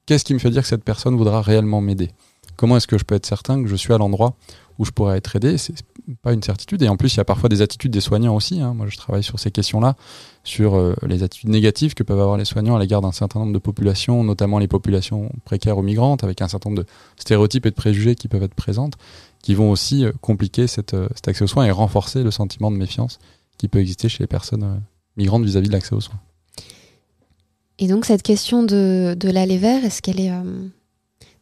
qu'est-ce 0.05 0.23
qui 0.23 0.33
me 0.33 0.39
fait 0.39 0.51
dire 0.51 0.61
que 0.61 0.67
cette 0.67 0.83
personne 0.83 1.17
voudra 1.17 1.41
réellement 1.41 1.81
m'aider? 1.81 2.11
Comment 2.55 2.77
est-ce 2.77 2.87
que 2.87 2.97
je 2.97 3.03
peux 3.03 3.15
être 3.15 3.25
certain 3.25 3.61
que 3.61 3.67
je 3.67 3.75
suis 3.75 3.93
à 3.93 3.97
l'endroit 3.97 4.35
où 4.79 4.86
je 4.86 4.91
pourrais 4.91 5.17
être 5.17 5.36
aidé 5.36 5.57
C'est 5.57 5.75
pas 6.24 6.33
une 6.33 6.41
certitude. 6.41 6.81
Et 6.81 6.88
en 6.88 6.98
plus, 6.98 7.13
il 7.13 7.17
y 7.17 7.19
a 7.19 7.25
parfois 7.25 7.50
des 7.50 7.62
attitudes 7.62 7.91
des 7.91 8.01
soignants 8.01 8.36
aussi. 8.36 8.62
Hein. 8.62 8.74
Moi, 8.74 8.88
je 8.89 8.98
travaille 8.98 9.24
sur 9.24 9.39
ces 9.39 9.51
questions-là, 9.51 9.95
sur 10.43 10.75
euh, 10.75 10.95
les 11.05 11.21
attitudes 11.21 11.50
négatives 11.50 11.93
que 11.93 12.01
peuvent 12.01 12.19
avoir 12.19 12.38
les 12.38 12.45
soignants 12.45 12.75
à 12.75 12.79
l'égard 12.79 13.01
d'un 13.01 13.12
certain 13.12 13.39
nombre 13.39 13.53
de 13.53 13.59
populations, 13.59 14.24
notamment 14.24 14.57
les 14.57 14.67
populations 14.67 15.31
précaires 15.45 15.77
ou 15.77 15.83
migrantes, 15.83 16.24
avec 16.24 16.41
un 16.41 16.48
certain 16.48 16.69
nombre 16.69 16.83
de 16.83 16.88
stéréotypes 17.17 17.65
et 17.65 17.69
de 17.69 17.75
préjugés 17.75 18.15
qui 18.15 18.27
peuvent 18.27 18.43
être 18.43 18.55
présentes, 18.55 18.95
qui 19.43 19.53
vont 19.53 19.69
aussi 19.69 20.05
euh, 20.05 20.12
compliquer 20.21 20.65
cette, 20.65 20.95
cet 21.13 21.27
accès 21.27 21.43
aux 21.43 21.48
soins 21.48 21.65
et 21.65 21.71
renforcer 21.71 22.24
le 22.24 22.31
sentiment 22.31 22.71
de 22.71 22.77
méfiance 22.77 23.19
qui 23.57 23.67
peut 23.67 23.79
exister 23.79 24.09
chez 24.09 24.24
les 24.24 24.27
personnes 24.27 24.81
migrante 25.17 25.43
vis-à-vis 25.43 25.67
de 25.67 25.74
l'accès 25.74 25.93
aux 25.93 26.01
soins. 26.01 26.19
Et 27.77 27.88
donc 27.88 28.05
cette 28.05 28.24
question 28.24 28.63
de, 28.63 29.15
de 29.17 29.29
l'aller 29.29 29.57
vers, 29.57 29.86
est-ce 29.86 30.01
qu'elle 30.01 30.19
est, 30.19 30.31
euh, 30.31 30.67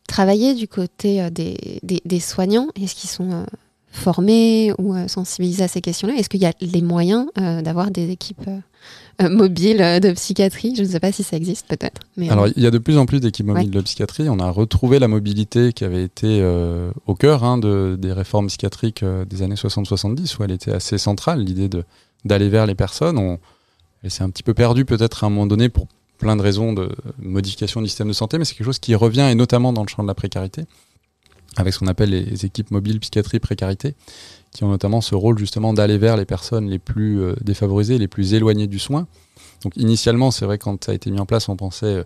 travaillée 0.08 0.56
du 0.56 0.68
côté 0.68 1.22
euh, 1.22 1.30
des, 1.30 1.80
des, 1.84 2.20
soignants? 2.20 2.68
Est-ce 2.82 2.96
qu'ils 2.96 3.10
sont 3.10 3.32
euh, 3.32 3.44
former 3.92 4.74
ou 4.80 4.96
sensibiliser 5.08 5.64
à 5.64 5.68
ces 5.68 5.82
questions-là? 5.82 6.16
Est-ce 6.16 6.30
qu'il 6.30 6.42
y 6.42 6.46
a 6.46 6.54
les 6.62 6.82
moyens 6.82 7.28
d'avoir 7.36 7.90
des 7.90 8.12
équipes 8.12 8.48
mobiles 9.20 9.78
de 9.78 10.12
psychiatrie? 10.12 10.76
Je 10.76 10.84
ne 10.84 10.88
sais 10.88 11.00
pas 11.00 11.12
si 11.12 11.24
ça 11.24 11.36
existe 11.36 11.68
peut-être. 11.68 12.02
Alors 12.30 12.48
il 12.48 12.62
y 12.62 12.68
a 12.68 12.72
de 12.72 12.78
plus 12.78 12.98
en 12.98 13.08
plus 13.08 13.20
d'équipes 13.20 13.48
mobiles 13.48 13.72
de 13.72 13.82
psychiatrie. 13.82 14.30
On 14.30 14.40
a 14.40 14.52
retrouvé 14.52 15.00
la 15.00 15.08
mobilité 15.08 15.74
qui 15.74 15.84
avait 15.84 16.04
été 16.04 16.46
au 17.08 17.16
cœur 17.16 17.44
hein, 17.44 17.58
de, 17.58 17.98
des 18.00 18.14
réformes 18.14 18.48
psychiatriques 18.48 19.04
des 19.04 19.42
années 19.42 19.56
60-70 19.56 20.38
où 20.38 20.44
elle 20.44 20.52
était 20.52 20.74
assez 20.74 21.00
centrale, 21.00 21.40
l'idée 21.40 21.70
d'aller 22.24 22.50
vers 22.50 22.68
les 22.68 22.76
personnes. 22.76 23.18
On, 23.18 23.40
elle 24.04 24.12
s'est 24.12 24.24
un 24.24 24.30
petit 24.30 24.44
peu 24.44 24.54
perdue 24.54 24.86
peut-être 24.86 25.24
à 25.24 25.28
un 25.28 25.30
moment 25.30 25.48
donné 25.48 25.70
pour 25.70 25.88
plein 26.18 26.36
de 26.36 26.42
raisons 26.42 26.74
de 26.74 26.90
modification 27.20 27.82
du 27.82 27.88
système 27.88 28.08
de 28.08 28.14
santé, 28.14 28.38
mais 28.38 28.46
c'est 28.46 28.56
quelque 28.56 28.66
chose 28.66 28.80
qui 28.80 28.96
revient, 28.96 29.28
et 29.32 29.36
notamment 29.36 29.74
dans 29.74 29.84
le 29.84 29.88
champ 29.88 30.04
de 30.04 30.08
la 30.08 30.16
précarité, 30.16 30.66
avec 31.56 31.74
ce 31.74 31.80
qu'on 31.80 31.88
appelle 31.88 32.10
les 32.10 32.46
équipes 32.46 32.72
mobiles 32.72 33.00
psychiatrie 33.00 33.40
précarité, 33.40 33.96
qui 34.52 34.64
ont 34.64 34.70
notamment 34.70 35.02
ce 35.02 35.16
rôle 35.16 35.38
justement 35.38 35.74
d'aller 35.74 35.98
vers 35.98 36.18
les 36.18 36.26
personnes 36.26 36.70
les 36.70 36.80
plus 36.80 37.22
euh, 37.22 37.36
défavorisées, 37.42 37.98
les 37.98 38.08
plus 38.08 38.34
éloignées 38.34 38.68
du 38.68 38.80
soin. 38.80 39.08
Donc 39.64 39.76
initialement, 39.76 40.32
c'est 40.32 40.46
vrai, 40.46 40.58
quand 40.58 40.84
ça 40.84 40.92
a 40.92 40.96
été 40.96 41.12
mis 41.12 41.20
en 41.20 41.26
place, 41.26 41.50
on 41.50 41.56
pensait 41.56 41.86
euh, 41.86 42.04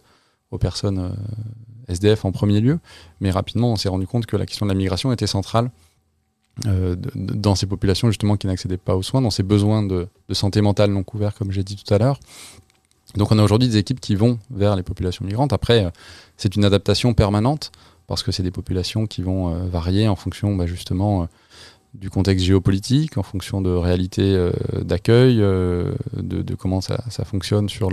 aux 0.52 0.58
personnes 0.58 1.00
euh, 1.00 1.94
SDF 1.94 2.26
en 2.26 2.32
premier 2.32 2.62
lieu, 2.62 2.80
mais 3.20 3.32
rapidement, 3.32 3.72
on 3.72 3.76
s'est 3.76 3.90
rendu 3.90 4.08
compte 4.08 4.26
que 4.26 4.38
la 4.38 4.46
question 4.46 4.66
de 4.66 4.72
la 4.72 4.78
migration 4.78 5.12
était 5.12 5.28
centrale 5.28 5.72
dans 7.16 7.56
ces 7.56 7.66
populations 7.66 8.10
justement 8.10 8.36
qui 8.36 8.46
n'accédaient 8.46 8.78
pas 8.78 8.98
aux 8.98 9.02
soins, 9.02 9.22
dans 9.22 9.32
ces 9.32 9.42
besoins 9.42 9.84
de, 9.84 10.10
de 10.28 10.34
santé 10.34 10.62
mentale 10.62 10.92
non 10.92 11.02
couverts, 11.02 11.34
comme 11.34 11.52
j'ai 11.52 11.64
dit 11.64 11.78
tout 11.78 11.92
à 11.94 11.98
l'heure, 11.98 12.20
donc 13.16 13.32
on 13.32 13.40
a 13.40 13.44
aujourd'hui 13.44 13.68
des 13.68 13.78
équipes 13.78 14.00
qui 14.00 14.16
vont 14.16 14.40
vers 14.50 14.76
les 14.76 14.84
populations 14.84 15.26
migrantes. 15.26 15.54
Après, 15.54 15.86
euh, 15.86 15.90
c'est 16.38 16.56
une 16.56 16.66
adaptation 16.66 17.14
permanente 17.14 17.72
parce 18.08 18.24
que 18.24 18.32
c'est 18.32 18.44
des 18.44 18.52
populations 18.52 19.08
qui 19.08 19.22
vont 19.22 19.54
euh, 19.54 19.66
varier 19.66 20.08
en 20.08 20.16
fonction 20.16 20.56
bah, 20.56 20.66
justement 20.66 21.24
euh, 21.24 21.26
du 21.94 22.10
contexte 22.10 22.46
géopolitique, 22.46 23.18
en 23.18 23.24
fonction 23.24 23.62
de 23.62 23.70
réalités 23.70 24.50
d'accueil, 24.82 25.40
de, 25.40 26.56
comment 26.58 26.80
ça, 26.80 27.04
fonctionne 27.26 27.68
sur 27.68 27.90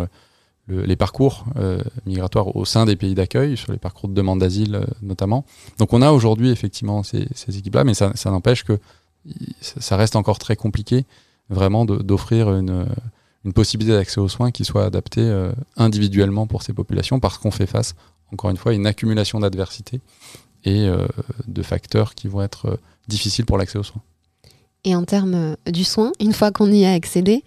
les 0.68 0.94
parcours 0.94 1.46
migratoires 2.06 2.54
au 2.54 2.64
sein 2.64 2.86
des 2.86 2.94
pays 2.94 3.16
d'accueil, 3.16 3.56
sur 3.56 3.72
les 3.72 3.78
parcours 3.78 4.08
de 4.08 4.14
demande 4.14 4.38
d'asile 4.38 4.86
notamment. 5.02 5.44
Donc 5.80 5.92
on 5.94 6.00
a 6.00 6.12
aujourd'hui 6.12 6.50
effectivement 6.50 7.02
ces, 7.02 7.26
équipes-là, 7.48 7.82
mais 7.82 7.94
ça, 7.94 8.12
n'empêche 8.26 8.62
que 8.62 8.78
ça 9.60 9.96
reste 9.96 10.14
encore 10.14 10.38
très 10.38 10.54
compliqué 10.54 11.04
vraiment 11.50 11.84
d'offrir 11.84 12.54
une 12.54 12.86
une 13.44 13.52
possibilité 13.52 13.96
d'accès 13.96 14.20
aux 14.20 14.28
soins 14.28 14.50
qui 14.50 14.64
soit 14.64 14.84
adaptée 14.84 15.20
euh, 15.22 15.52
individuellement 15.76 16.46
pour 16.46 16.62
ces 16.62 16.72
populations 16.72 17.20
parce 17.20 17.38
qu'on 17.38 17.50
fait 17.50 17.66
face, 17.66 17.94
encore 18.32 18.50
une 18.50 18.56
fois, 18.56 18.72
à 18.72 18.74
une 18.74 18.86
accumulation 18.86 19.40
d'adversités 19.40 20.00
et 20.64 20.86
euh, 20.86 21.06
de 21.46 21.62
facteurs 21.62 22.14
qui 22.14 22.28
vont 22.28 22.42
être 22.42 22.66
euh, 22.66 22.76
difficiles 23.06 23.46
pour 23.46 23.58
l'accès 23.58 23.78
aux 23.78 23.84
soins. 23.84 24.02
Et 24.84 24.94
en 24.94 25.04
termes 25.04 25.56
du 25.66 25.82
soin, 25.82 26.12
une 26.20 26.32
fois 26.32 26.52
qu'on 26.52 26.70
y 26.70 26.84
a 26.84 26.92
accédé, 26.92 27.42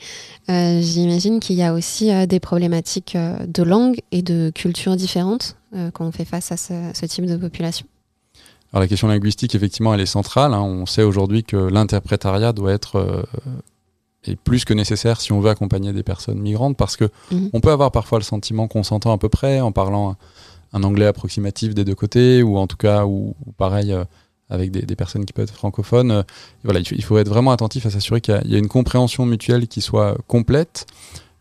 j'imagine 0.50 1.40
qu'il 1.40 1.56
y 1.56 1.64
a 1.64 1.74
aussi 1.74 2.12
des 2.28 2.42
problématiques 2.42 3.16
de 3.16 3.64
langue 3.64 4.02
et 4.12 4.22
de 4.22 4.52
culture 4.54 4.98
différentes 4.98 5.56
quand 5.94 6.06
on 6.06 6.12
fait 6.12 6.26
face 6.26 6.52
à 6.52 6.58
ce, 6.58 7.06
type 7.06 7.26
de 7.26 7.38
population. 7.38 7.86
Alors 8.74 8.82
la 8.82 8.88
question 8.88 9.08
linguistique, 9.08 9.56
effectivement, 9.56 9.94
elle 9.94 10.02
est 10.02 10.06
centrale. 10.06 10.54
Hein. 10.54 10.62
On 10.62 10.86
sait 10.86 11.04
aujourd'hui 11.04 11.46
que 11.46 11.56
l'interprétariat 11.56 12.52
doit 12.52 12.74
être 12.74 13.26
est 14.26 14.36
plus 14.36 14.66
que 14.66 14.74
nécessaire 14.74 15.20
si 15.20 15.32
on 15.32 15.40
veut 15.40 15.50
accompagner 15.50 15.94
des 15.94 16.04
personnes 16.04 16.40
migrantes 16.40 16.78
parce 16.78 16.96
que 16.96 17.10
mhm. 17.32 17.50
on 17.54 17.60
peut 17.60 17.72
avoir 17.72 17.92
parfois 17.92 18.20
le 18.20 18.24
sentiment 18.24 18.68
qu'on 18.68 18.84
s'entend 18.84 19.12
à 19.12 19.18
peu 19.18 19.30
près 19.30 19.62
en 19.62 19.72
parlant 19.72 20.16
un 20.74 20.84
anglais 20.84 21.06
approximatif 21.06 21.74
des 21.74 21.84
deux 21.84 21.96
côtés 21.96 22.44
ou 22.44 22.58
en 22.58 22.68
tout 22.68 22.78
cas 22.78 23.06
ou, 23.06 23.36
pareil 23.58 23.92
euh, 23.92 24.06
avec 24.50 24.72
des, 24.72 24.96
personnes 24.96 25.26
qui 25.26 25.32
peuvent 25.32 25.46
être 25.46 25.56
francophones. 25.56 26.12
Euh, 26.12 26.24
voilà, 26.64 26.82
il 26.82 27.04
faut, 27.04 27.18
être 27.18 27.30
vraiment 27.30 27.52
attentif 27.52 27.86
à 27.86 27.90
s'assurer 27.90 28.20
qu'il 28.20 28.40
y, 28.46 28.56
a 28.56 28.58
une 28.58 28.68
compréhension 28.68 29.26
mutuelle 29.26 29.68
qui 29.68 29.80
soit 29.80 30.18
complète 30.28 30.86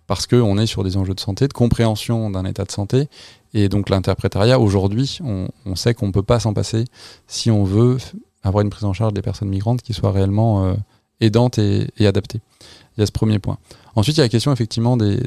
parce 0.06 0.26
qu'on 0.26 0.58
est 0.58 0.66
sur 0.66 0.84
des 0.84 0.96
enjeux 0.96 1.14
de 1.14 1.20
santé, 1.20 1.48
de 1.48 1.52
compréhension 1.52 2.30
d'un 2.30 2.44
état 2.44 2.64
de 2.64 2.70
santé. 2.70 3.08
Et 3.52 3.68
donc 3.68 3.88
l'interprétariat, 3.88 4.60
aujourd'hui, 4.60 5.18
on, 5.24 5.76
sait 5.76 5.92
qu'on 5.94 6.06
ne 6.06 6.12
peut 6.12 6.22
pas 6.22 6.40
s'en 6.40 6.54
passer 6.54 6.84
si 7.26 7.50
on 7.50 7.64
veut 7.64 7.98
avoir 8.42 8.62
une 8.62 8.70
prise 8.70 8.84
en 8.84 8.92
charge 8.92 9.12
des 9.12 9.22
personnes 9.22 9.48
migrantes 9.48 9.82
qui 9.82 9.92
soit 9.92 10.12
réellement 10.12 10.64
euh, 10.64 10.74
aidante 11.20 11.58
et, 11.58 11.88
et 11.98 12.06
adaptée. 12.06 12.40
Il 12.96 13.00
y 13.00 13.02
a 13.02 13.06
ce 13.06 13.12
premier 13.12 13.38
point. 13.38 13.58
Ensuite, 13.94 14.16
il 14.16 14.20
y 14.20 14.22
a 14.22 14.24
la 14.24 14.28
question 14.28 14.52
effectivement 14.52 14.96
des 14.96 15.18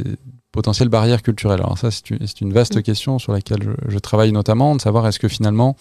potentielles 0.53 0.87
barrières 0.87 1.21
culturelles. 1.21 1.59
Alors 1.59 1.77
ça, 1.77 1.91
c'est 1.91 2.41
une, 2.41 2.53
vaste 2.53 2.77
mm. 2.77 2.83
question 2.83 3.19
sur 3.19 3.33
laquelle 3.33 3.75
je, 3.87 3.99
travaille 3.99 4.31
notamment, 4.31 4.75
de 4.75 4.81
savoir 4.81 5.05
est-ce 5.07 5.19
que 5.19 5.27
finalement, 5.27 5.75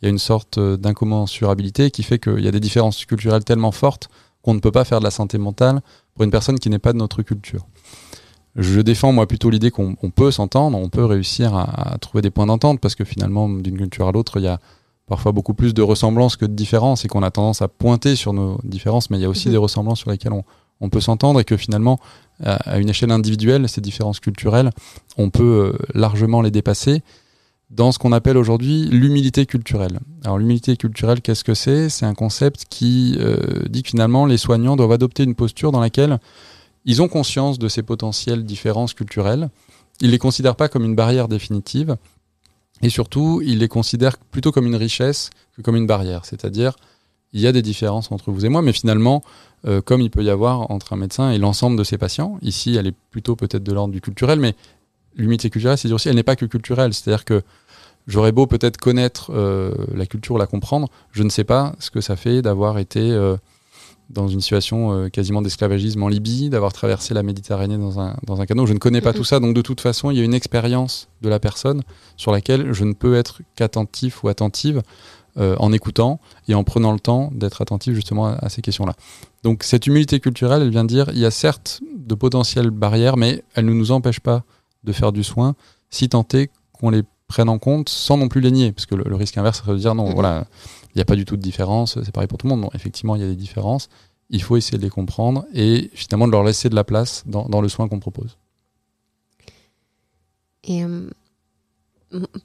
il 0.00 0.04
y 0.04 0.06
a 0.06 0.10
une 0.10 0.18
sorte 0.18 0.60
d'incommensurabilité 0.60 1.90
qui 1.90 2.04
fait 2.04 2.20
qu'il 2.20 2.40
y 2.40 2.48
a 2.48 2.52
des 2.52 2.60
différences 2.60 3.04
culturelles 3.04 3.44
tellement 3.44 3.72
fortes 3.72 4.08
qu'on 4.42 4.54
ne 4.54 4.60
peut 4.60 4.70
pas 4.70 4.84
faire 4.84 5.00
de 5.00 5.04
la 5.04 5.10
santé 5.10 5.36
mentale 5.38 5.80
pour 6.14 6.24
une 6.24 6.30
personne 6.30 6.58
qui 6.58 6.70
n'est 6.70 6.78
pas 6.78 6.92
de 6.92 6.98
notre 6.98 7.22
culture. 7.22 7.66
Je 8.56 8.80
défends 8.80 9.12
moi 9.12 9.26
plutôt 9.26 9.48
l'idée 9.50 9.70
qu'on 9.70 9.94
peut 9.94 10.30
s'entendre, 10.30 10.76
on 10.76 10.88
peut 10.88 11.04
réussir 11.04 11.54
à, 11.54 11.96
trouver 12.00 12.20
des 12.20 12.30
points 12.30 12.46
d'entente 12.46 12.80
parce 12.80 12.94
que 12.94 13.04
finalement, 13.04 13.48
d'une 13.48 13.76
culture 13.76 14.08
à 14.08 14.12
l'autre, 14.12 14.38
il 14.38 14.44
y 14.44 14.48
a 14.48 14.60
parfois 15.10 15.32
beaucoup 15.32 15.52
plus 15.52 15.74
de 15.74 15.82
ressemblances 15.82 16.36
que 16.36 16.46
de 16.46 16.54
différences 16.54 17.04
et 17.04 17.08
qu'on 17.08 17.22
a 17.22 17.30
tendance 17.30 17.60
à 17.60 17.68
pointer 17.68 18.16
sur 18.16 18.32
nos 18.32 18.58
différences, 18.64 19.10
mais 19.10 19.18
il 19.18 19.22
y 19.22 19.26
a 19.26 19.28
aussi 19.28 19.48
mm-hmm. 19.48 19.52
des 19.52 19.56
ressemblances 19.58 19.98
sur 19.98 20.10
lesquelles 20.10 20.32
on, 20.32 20.44
on 20.80 20.88
peut 20.88 21.00
s'entendre 21.00 21.40
et 21.40 21.44
que 21.44 21.56
finalement, 21.56 22.00
à 22.42 22.78
une 22.78 22.88
échelle 22.88 23.10
individuelle, 23.10 23.68
ces 23.68 23.82
différences 23.82 24.18
culturelles, 24.18 24.70
on 25.18 25.28
peut 25.28 25.74
euh, 25.74 25.78
largement 25.94 26.40
les 26.40 26.50
dépasser 26.50 27.02
dans 27.70 27.92
ce 27.92 27.98
qu'on 27.98 28.12
appelle 28.12 28.36
aujourd'hui 28.36 28.86
l'humilité 28.86 29.46
culturelle. 29.46 30.00
Alors 30.24 30.38
l'humilité 30.38 30.76
culturelle, 30.76 31.20
qu'est-ce 31.20 31.44
que 31.44 31.54
c'est? 31.54 31.88
C'est 31.88 32.06
un 32.06 32.14
concept 32.14 32.64
qui 32.68 33.16
euh, 33.20 33.36
dit 33.68 33.82
que 33.82 33.90
finalement 33.90 34.26
les 34.26 34.38
soignants 34.38 34.76
doivent 34.76 34.92
adopter 34.92 35.22
une 35.22 35.34
posture 35.34 35.70
dans 35.70 35.80
laquelle 35.80 36.18
ils 36.86 37.02
ont 37.02 37.08
conscience 37.08 37.58
de 37.58 37.68
ces 37.68 37.82
potentielles 37.82 38.44
différences 38.44 38.94
culturelles, 38.94 39.50
ils 40.00 40.10
les 40.10 40.18
considèrent 40.18 40.56
pas 40.56 40.68
comme 40.68 40.84
une 40.84 40.94
barrière 40.94 41.28
définitive, 41.28 41.96
et 42.82 42.88
surtout 42.88 43.42
ils 43.44 43.58
les 43.58 43.68
considèrent 43.68 44.18
plutôt 44.18 44.52
comme 44.52 44.66
une 44.66 44.76
richesse 44.76 45.30
que 45.56 45.62
comme 45.62 45.76
une 45.76 45.86
barrière. 45.86 46.24
C'est-à-dire 46.24 46.74
il 47.32 47.40
y 47.40 47.46
a 47.46 47.52
des 47.52 47.62
différences 47.62 48.10
entre 48.10 48.30
vous 48.32 48.44
et 48.44 48.48
moi, 48.48 48.62
mais 48.62 48.72
finalement, 48.72 49.22
euh, 49.66 49.80
comme 49.80 50.00
il 50.00 50.10
peut 50.10 50.22
y 50.22 50.30
avoir 50.30 50.70
entre 50.70 50.92
un 50.92 50.96
médecin 50.96 51.30
et 51.30 51.38
l'ensemble 51.38 51.76
de 51.76 51.84
ses 51.84 51.98
patients, 51.98 52.38
ici, 52.42 52.76
elle 52.76 52.86
est 52.86 52.96
plutôt 53.10 53.36
peut-être 53.36 53.62
de 53.62 53.72
l'ordre 53.72 53.92
du 53.92 54.00
culturel, 54.00 54.40
mais 54.40 54.54
l'unité 55.16 55.50
culturelle, 55.50 55.78
c'est 55.78 55.92
aussi, 55.92 56.08
elle 56.08 56.16
n'est 56.16 56.22
pas 56.22 56.36
que 56.36 56.46
culturelle. 56.46 56.92
C'est-à-dire 56.92 57.24
que 57.24 57.42
j'aurais 58.06 58.32
beau 58.32 58.46
peut-être 58.46 58.78
connaître 58.78 59.30
euh, 59.32 59.72
la 59.94 60.06
culture, 60.06 60.38
la 60.38 60.46
comprendre, 60.46 60.88
je 61.12 61.22
ne 61.22 61.28
sais 61.28 61.44
pas 61.44 61.74
ce 61.78 61.90
que 61.90 62.00
ça 62.00 62.16
fait 62.16 62.42
d'avoir 62.42 62.78
été 62.78 63.00
euh, 63.00 63.36
dans 64.10 64.28
une 64.28 64.40
situation 64.40 65.08
quasiment 65.10 65.40
d'esclavagisme 65.40 66.02
en 66.02 66.08
Libye, 66.08 66.50
d'avoir 66.50 66.72
traversé 66.72 67.14
la 67.14 67.22
Méditerranée 67.22 67.78
dans 67.78 68.00
un, 68.00 68.16
dans 68.26 68.40
un 68.40 68.46
canot. 68.46 68.66
Je 68.66 68.72
ne 68.72 68.78
connais 68.78 69.00
pas 69.00 69.12
tout 69.12 69.24
ça, 69.24 69.40
donc 69.40 69.54
de 69.54 69.62
toute 69.62 69.80
façon, 69.80 70.10
il 70.10 70.18
y 70.18 70.20
a 70.20 70.24
une 70.24 70.34
expérience 70.34 71.08
de 71.22 71.28
la 71.28 71.38
personne 71.38 71.82
sur 72.16 72.32
laquelle 72.32 72.72
je 72.72 72.84
ne 72.84 72.92
peux 72.92 73.14
être 73.14 73.40
qu'attentif 73.54 74.24
ou 74.24 74.28
attentive 74.28 74.82
euh, 75.36 75.54
en 75.60 75.72
écoutant 75.72 76.18
et 76.48 76.54
en 76.56 76.64
prenant 76.64 76.92
le 76.92 76.98
temps 76.98 77.30
d'être 77.32 77.62
attentif 77.62 77.94
justement 77.94 78.26
à, 78.26 78.48
ces 78.48 78.62
questions-là. 78.62 78.94
Donc 79.44 79.62
cette 79.62 79.86
humilité 79.86 80.18
culturelle, 80.18 80.60
elle 80.60 80.70
vient 80.70 80.84
dire 80.84 81.08
il 81.12 81.20
y 81.20 81.24
a 81.24 81.30
certes 81.30 81.80
de 81.96 82.16
potentielles 82.16 82.70
barrières, 82.70 83.16
mais 83.16 83.44
elle 83.54 83.66
ne 83.66 83.72
nous 83.72 83.92
empêche 83.92 84.18
pas 84.18 84.42
de 84.82 84.90
faire 84.90 85.12
du 85.12 85.22
soin 85.22 85.54
si 85.88 86.08
tant 86.08 86.26
est 86.34 86.50
qu'on 86.72 86.90
les 86.90 87.04
prenne 87.28 87.48
en 87.48 87.60
compte 87.60 87.88
sans 87.88 88.16
non 88.16 88.26
plus 88.26 88.40
les 88.40 88.50
nier. 88.50 88.72
Parce 88.72 88.86
que 88.86 88.96
le, 88.96 89.14
risque 89.14 89.38
inverse 89.38 89.58
serait 89.58 89.70
de 89.70 89.78
dire 89.78 89.94
non, 89.94 90.10
mmh. 90.10 90.14
voilà, 90.14 90.46
il 90.94 90.98
n'y 90.98 91.02
a 91.02 91.04
pas 91.04 91.16
du 91.16 91.24
tout 91.24 91.36
de 91.36 91.42
différence, 91.42 91.98
c'est 92.02 92.12
pareil 92.12 92.26
pour 92.26 92.38
tout 92.38 92.48
le 92.48 92.54
monde. 92.54 92.68
Effectivement, 92.74 93.14
il 93.14 93.22
y 93.22 93.24
a 93.24 93.28
des 93.28 93.36
différences. 93.36 93.88
Il 94.28 94.42
faut 94.42 94.56
essayer 94.56 94.78
de 94.78 94.82
les 94.82 94.90
comprendre 94.90 95.44
et 95.54 95.90
finalement 95.94 96.26
de 96.26 96.32
leur 96.32 96.42
laisser 96.42 96.68
de 96.68 96.74
la 96.74 96.84
place 96.84 97.24
dans, 97.26 97.60
le 97.60 97.68
soin 97.68 97.88
qu'on 97.88 98.00
propose. 98.00 98.36
Et 100.64 100.84
euh, 100.84 101.08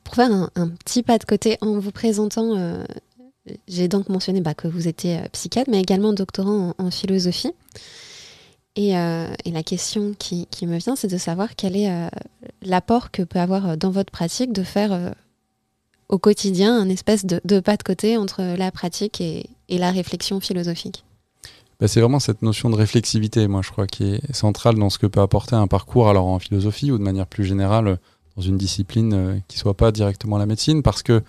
pour 0.04 0.16
faire 0.16 0.32
un, 0.32 0.68
petit 0.70 1.04
pas 1.04 1.18
de 1.18 1.26
côté 1.26 1.58
en 1.62 1.80
vous 1.80 1.92
présentant, 1.92 2.56
euh, 2.56 2.84
j'ai 3.68 3.88
donc 3.88 4.10
mentionné 4.10 4.42
bah, 4.42 4.54
que 4.54 4.68
vous 4.68 4.88
étiez 4.88 5.20
euh, 5.20 5.28
psychiatre, 5.32 5.70
mais 5.70 5.80
également 5.82 6.14
doctorant 6.14 6.74
en, 6.78 6.92
philosophie. 6.92 7.54
Et, 8.76 8.92
la 8.92 9.64
question 9.64 10.14
qui, 10.20 10.48
me 10.64 10.78
vient, 10.78 10.96
c'est 10.96 11.08
de 11.08 11.18
savoir 11.18 11.56
quel 11.56 11.78
est 11.78 12.10
l'apport 12.62 13.10
que 13.10 13.22
peut 13.22 13.40
avoir 13.40 13.78
dans 13.78 13.90
votre 13.90 14.12
pratique 14.12 14.52
de 14.52 14.64
faire 14.64 15.16
au 16.10 16.20
quotidien 16.20 16.80
un 16.80 16.90
espèce 16.90 17.26
de, 17.26 17.60
pas 17.60 17.78
de 17.78 17.84
côté 17.84 18.18
entre 18.18 18.56
la 18.58 18.72
pratique 18.72 19.22
et, 19.22 19.50
la 19.70 19.92
réflexion 19.92 20.40
philosophique. 20.40 21.04
Bah, 21.80 21.88
c'est 21.88 22.00
vraiment 22.00 22.20
cette 22.20 22.42
notion 22.42 22.70
de 22.70 22.76
réflexivité, 22.76 23.48
moi, 23.48 23.62
je 23.62 23.72
crois, 23.72 23.88
qui 23.88 24.14
est 24.14 24.34
centrale 24.34 24.76
dans 24.76 24.90
ce 24.90 24.98
que 24.98 25.08
peut 25.08 25.22
apporter 25.22 25.56
un 25.56 25.68
parcours, 25.68 26.08
alors 26.08 26.28
en 26.28 26.40
philosophie 26.40 26.92
ou 26.92 26.98
de 26.98 27.04
manière 27.04 27.28
plus 27.28 27.44
générale 27.44 28.00
dans 28.38 28.42
une 28.42 28.58
discipline 28.58 29.14
euh, 29.14 29.40
qui 29.48 29.58
soit 29.58 29.74
pas 29.74 29.92
directement 29.92 30.38
la 30.38 30.46
médecine, 30.46 30.84
parce 30.84 31.04
que 31.04 31.24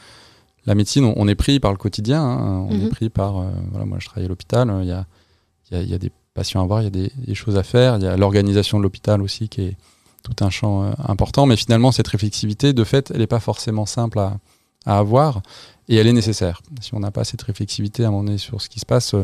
la 0.67 0.75
médecine, 0.75 1.13
on, 1.17 1.29
est 1.29 1.35
pris 1.35 1.61
par 1.61 1.73
le 1.73 1.79
quotidien, 1.79 2.23
hein, 2.23 2.67
on 2.69 2.73
est 2.73 2.85
mhm. 2.85 2.89
pris 2.91 3.09
par, 3.09 3.39
euh, 3.39 3.51
voilà, 3.71 3.87
moi 3.87 3.99
je 4.01 4.07
travaille 4.07 4.27
à 4.27 4.29
l'hôpital, 4.29 4.73
il 4.83 4.89
y 4.89 4.93
a, 4.93 5.07
y, 5.71 5.87
y 5.87 5.95
a, 5.95 5.99
des 5.99 6.11
patients 6.35 6.63
à 6.63 6.67
voir, 6.67 6.83
il 6.83 6.85
y 6.85 6.89
a 6.89 6.91
des, 6.91 7.13
des, 7.17 7.35
choses 7.35 7.57
à 7.57 7.63
faire, 7.63 7.97
il 7.97 8.03
y 8.03 8.07
a 8.07 8.17
l'organisation 8.17 8.79
de 8.79 8.83
l'hôpital 8.83 9.23
aussi 9.23 9.49
qui 9.49 9.63
est 9.63 9.77
tout 10.25 10.45
un 10.45 10.51
champ 10.51 10.83
euh, 10.83 10.93
important, 11.07 11.47
mais 11.47 11.57
finalement 11.57 11.93
cette 11.93 12.09
réflexivité, 12.09 12.73
de 12.73 12.85
fait, 12.85 13.11
elle 13.13 13.21
n'est 13.21 13.29
pas 13.29 13.41
forcément 13.41 13.87
simple 13.87 14.19
à, 14.19 14.39
à 14.87 14.99
avoir 14.99 15.43
et 15.89 15.97
elle 15.97 16.07
est 16.07 16.13
nécessaire. 16.13 16.63
Si 16.81 16.95
on 16.95 17.01
n'a 17.01 17.11
pas 17.11 17.25
cette 17.25 17.43
réflexivité 17.43 18.05
à 18.05 18.09
un 18.09 18.11
moment 18.11 18.25
donné 18.25 18.39
sur 18.39 18.61
ce 18.61 18.69
qui 18.69 18.81
se 18.81 18.87
passe, 18.87 19.15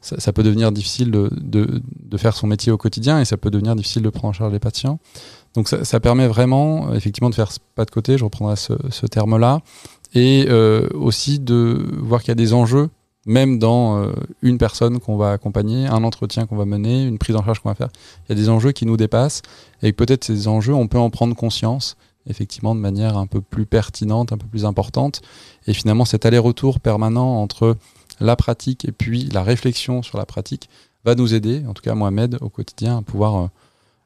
ça, 0.00 0.20
ça 0.20 0.32
peut 0.32 0.42
devenir 0.42 0.70
difficile 0.70 1.10
de, 1.10 1.28
de, 1.32 1.82
de, 2.04 2.16
faire 2.16 2.36
son 2.36 2.46
métier 2.46 2.70
au 2.70 2.76
quotidien 2.76 3.20
et 3.20 3.24
ça 3.24 3.36
peut 3.36 3.50
devenir 3.50 3.74
difficile 3.74 4.02
de 4.02 4.10
prendre 4.10 4.28
en 4.28 4.32
charge 4.32 4.52
les 4.52 4.60
patients. 4.60 5.00
Donc 5.54 5.68
ça, 5.68 6.00
permet 6.00 6.28
vraiment 6.28 6.94
effectivement 6.94 7.30
de 7.30 7.34
faire 7.34 7.52
ce 7.52 7.58
pas 7.74 7.84
de 7.84 7.90
côté, 7.90 8.18
je 8.18 8.24
reprendrai 8.24 8.56
ce, 8.56 9.06
terme-là, 9.06 9.60
et 10.14 10.46
euh, 10.48 10.88
aussi 10.94 11.40
de 11.40 11.90
voir 11.98 12.20
qu'il 12.20 12.28
y 12.28 12.32
a 12.32 12.36
des 12.36 12.54
enjeux 12.54 12.88
même 13.24 13.58
dans 13.58 13.98
euh, 13.98 14.12
une 14.42 14.58
personne 14.58 14.98
qu'on 14.98 15.16
va 15.16 15.30
accompagner, 15.30 15.86
un 15.86 16.02
entretien 16.02 16.46
qu'on 16.46 16.56
va 16.56 16.64
mener, 16.64 17.04
une 17.04 17.18
prise 17.18 17.36
en 17.36 17.44
charge 17.44 17.60
qu'on 17.60 17.68
va 17.68 17.74
faire. 17.74 17.90
Il 18.24 18.30
y 18.30 18.32
a 18.32 18.34
des 18.34 18.48
enjeux 18.48 18.72
qui 18.72 18.84
nous 18.84 18.96
dépassent 18.96 19.42
et 19.82 19.92
peut-être 19.92 20.24
ces 20.24 20.48
enjeux, 20.48 20.74
on 20.74 20.88
peut 20.88 20.98
en 20.98 21.10
prendre 21.10 21.36
conscience 21.36 21.96
effectivement 22.26 22.74
de 22.74 22.80
manière 22.80 23.16
un 23.16 23.26
peu 23.26 23.40
plus 23.40 23.66
pertinente, 23.66 24.32
un 24.32 24.38
peu 24.38 24.46
plus 24.46 24.64
importante. 24.64 25.22
Et 25.66 25.72
finalement, 25.72 26.04
cet 26.04 26.26
aller-retour 26.26 26.80
permanent 26.80 27.42
entre 27.42 27.76
la 28.20 28.36
pratique 28.36 28.84
et 28.84 28.92
puis 28.92 29.24
la 29.32 29.42
réflexion 29.42 30.02
sur 30.02 30.18
la 30.18 30.26
pratique 30.26 30.68
va 31.04 31.14
nous 31.14 31.34
aider, 31.34 31.62
en 31.66 31.74
tout 31.74 31.82
cas 31.82 31.94
Mohamed, 31.94 32.38
au 32.40 32.48
quotidien, 32.48 32.98
à 32.98 33.02
pouvoir 33.02 33.36
euh, 33.36 33.46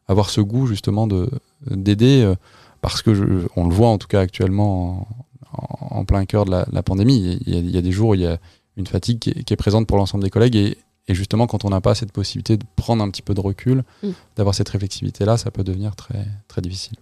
avoir 0.08 0.30
ce 0.30 0.40
goût 0.40 0.66
justement 0.66 1.06
de 1.06 1.28
d'aider, 1.70 2.22
euh, 2.22 2.34
parce 2.80 3.02
que 3.02 3.14
je, 3.14 3.24
on 3.56 3.68
le 3.68 3.74
voit 3.74 3.88
en 3.88 3.98
tout 3.98 4.08
cas 4.08 4.20
actuellement 4.20 5.08
en, 5.52 5.98
en 5.98 6.04
plein 6.04 6.24
cœur 6.24 6.44
de 6.44 6.50
la, 6.50 6.66
la 6.72 6.82
pandémie. 6.82 7.38
Il 7.46 7.54
y, 7.54 7.56
a, 7.56 7.60
il 7.60 7.70
y, 7.70 7.78
a, 7.78 7.82
des 7.82 7.92
jours 7.92 8.10
où 8.10 8.14
il 8.14 8.22
y 8.22 8.26
a 8.26 8.38
une 8.76 8.86
fatigue 8.86 9.18
qui 9.18 9.30
est, 9.30 9.44
qui 9.44 9.52
est 9.52 9.56
présente 9.56 9.86
pour 9.86 9.96
l'ensemble 9.96 10.24
des 10.24 10.30
collègues 10.30 10.56
et, 10.56 10.78
et, 11.08 11.14
justement 11.14 11.46
quand 11.46 11.64
on 11.64 11.70
n'a 11.70 11.80
pas 11.80 11.94
cette 11.94 12.12
possibilité 12.12 12.56
de 12.56 12.64
prendre 12.76 13.02
un 13.02 13.10
petit 13.10 13.22
peu 13.22 13.34
de 13.34 13.40
recul, 13.40 13.84
mmh. 14.02 14.08
d'avoir 14.36 14.54
cette 14.54 14.68
réflexivité 14.68 15.24
là, 15.24 15.36
ça 15.36 15.50
peut 15.50 15.64
devenir 15.64 15.96
très 15.96 16.26
très 16.48 16.62
difficile. 16.62 16.96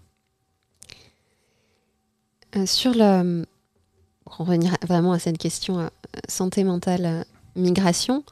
Euh, 2.57 2.67
sur 2.67 2.93
le, 2.95 3.45
pour 4.25 4.47
revenir 4.47 4.77
vraiment 4.87 5.13
à 5.13 5.19
cette 5.19 5.39
question 5.39 5.81
euh, 5.81 5.89
santé 6.29 6.65
mentale, 6.65 7.05
euh, 7.05 7.23
migration 7.57 8.25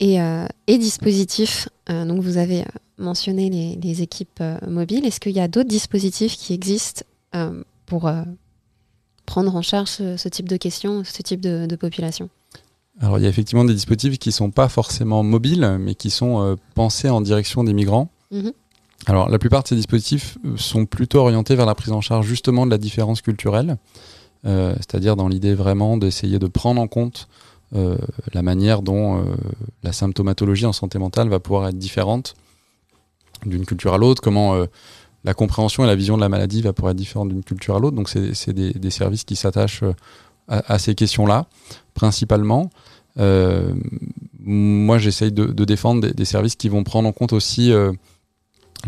et, 0.00 0.18
et 0.66 0.78
dispositifs. 0.78 1.68
Donc 1.88 2.20
vous 2.20 2.36
avez 2.36 2.64
mentionné 2.98 3.48
les, 3.48 3.76
les 3.76 4.02
équipes 4.02 4.42
mobiles. 4.66 5.06
Est-ce 5.06 5.18
qu'il 5.18 5.32
y 5.32 5.40
a 5.40 5.48
d'autres 5.48 5.68
dispositifs 5.68 6.36
qui 6.36 6.52
existent 6.52 7.04
pour 7.86 8.10
prendre 9.24 9.56
en 9.56 9.62
charge 9.62 9.88
ce, 9.88 10.16
ce, 10.16 10.28
type 10.28 10.48
de 10.48 10.56
questions, 10.56 11.04
ce 11.04 11.22
type 11.22 11.40
de, 11.40 11.66
de 11.66 11.76
population? 11.76 12.28
Alors 13.00 13.18
il 13.18 13.22
y 13.22 13.26
a 13.26 13.28
effectivement 13.28 13.64
des 13.64 13.74
dispositifs 13.74 14.18
qui 14.18 14.30
sont 14.30 14.50
pas 14.50 14.68
forcément 14.68 15.22
mobiles, 15.22 15.78
mais 15.80 15.94
qui 15.94 16.10
sont 16.10 16.42
euh, 16.42 16.56
pensés 16.74 17.10
en 17.10 17.20
direction 17.20 17.64
des 17.64 17.72
migrants. 17.72 18.10
Mmh. 18.30 18.50
Alors 19.06 19.28
la 19.28 19.38
plupart 19.38 19.62
de 19.62 19.68
ces 19.68 19.76
dispositifs 19.76 20.38
sont 20.56 20.86
plutôt 20.86 21.20
orientés 21.20 21.56
vers 21.56 21.66
la 21.66 21.74
prise 21.74 21.92
en 21.92 22.00
charge 22.00 22.26
justement 22.26 22.64
de 22.64 22.70
la 22.70 22.78
différence 22.78 23.20
culturelle, 23.20 23.76
euh, 24.46 24.74
c'est-à-dire 24.76 25.16
dans 25.16 25.28
l'idée 25.28 25.54
vraiment 25.54 25.96
d'essayer 25.96 26.38
de 26.38 26.46
prendre 26.46 26.80
en 26.80 26.88
compte 26.88 27.28
euh, 27.74 27.96
la 28.32 28.42
manière 28.42 28.82
dont 28.82 29.18
euh, 29.18 29.24
la 29.82 29.92
symptomatologie 29.92 30.66
en 30.66 30.72
santé 30.72 30.98
mentale 30.98 31.28
va 31.28 31.40
pouvoir 31.40 31.68
être 31.68 31.78
différente 31.78 32.34
d'une 33.44 33.66
culture 33.66 33.94
à 33.94 33.98
l'autre, 33.98 34.22
comment 34.22 34.54
euh, 34.54 34.66
la 35.24 35.34
compréhension 35.34 35.84
et 35.84 35.86
la 35.86 35.96
vision 35.96 36.16
de 36.16 36.20
la 36.20 36.28
maladie 36.28 36.62
va 36.62 36.72
pouvoir 36.72 36.92
être 36.92 36.98
différente 36.98 37.30
d'une 37.30 37.42
culture 37.42 37.76
à 37.76 37.80
l'autre. 37.80 37.96
Donc 37.96 38.08
c'est 38.08 38.52
des, 38.52 38.90
services 38.90 39.24
qui 39.24 39.36
s'attachent 39.36 39.82
euh, 39.82 39.92
à, 40.48 40.78
ces 40.78 40.94
questions-là, 40.94 41.46
principalement. 41.94 42.70
Euh, 43.18 43.72
moi, 44.40 44.98
j'essaye 44.98 45.32
de, 45.32 45.46
défendre 45.64 46.06
des, 46.06 46.24
services 46.24 46.56
qui 46.56 46.68
vont 46.68 46.84
prendre 46.84 47.08
en 47.08 47.12
compte 47.12 47.32
aussi 47.32 47.72
euh, 47.72 47.92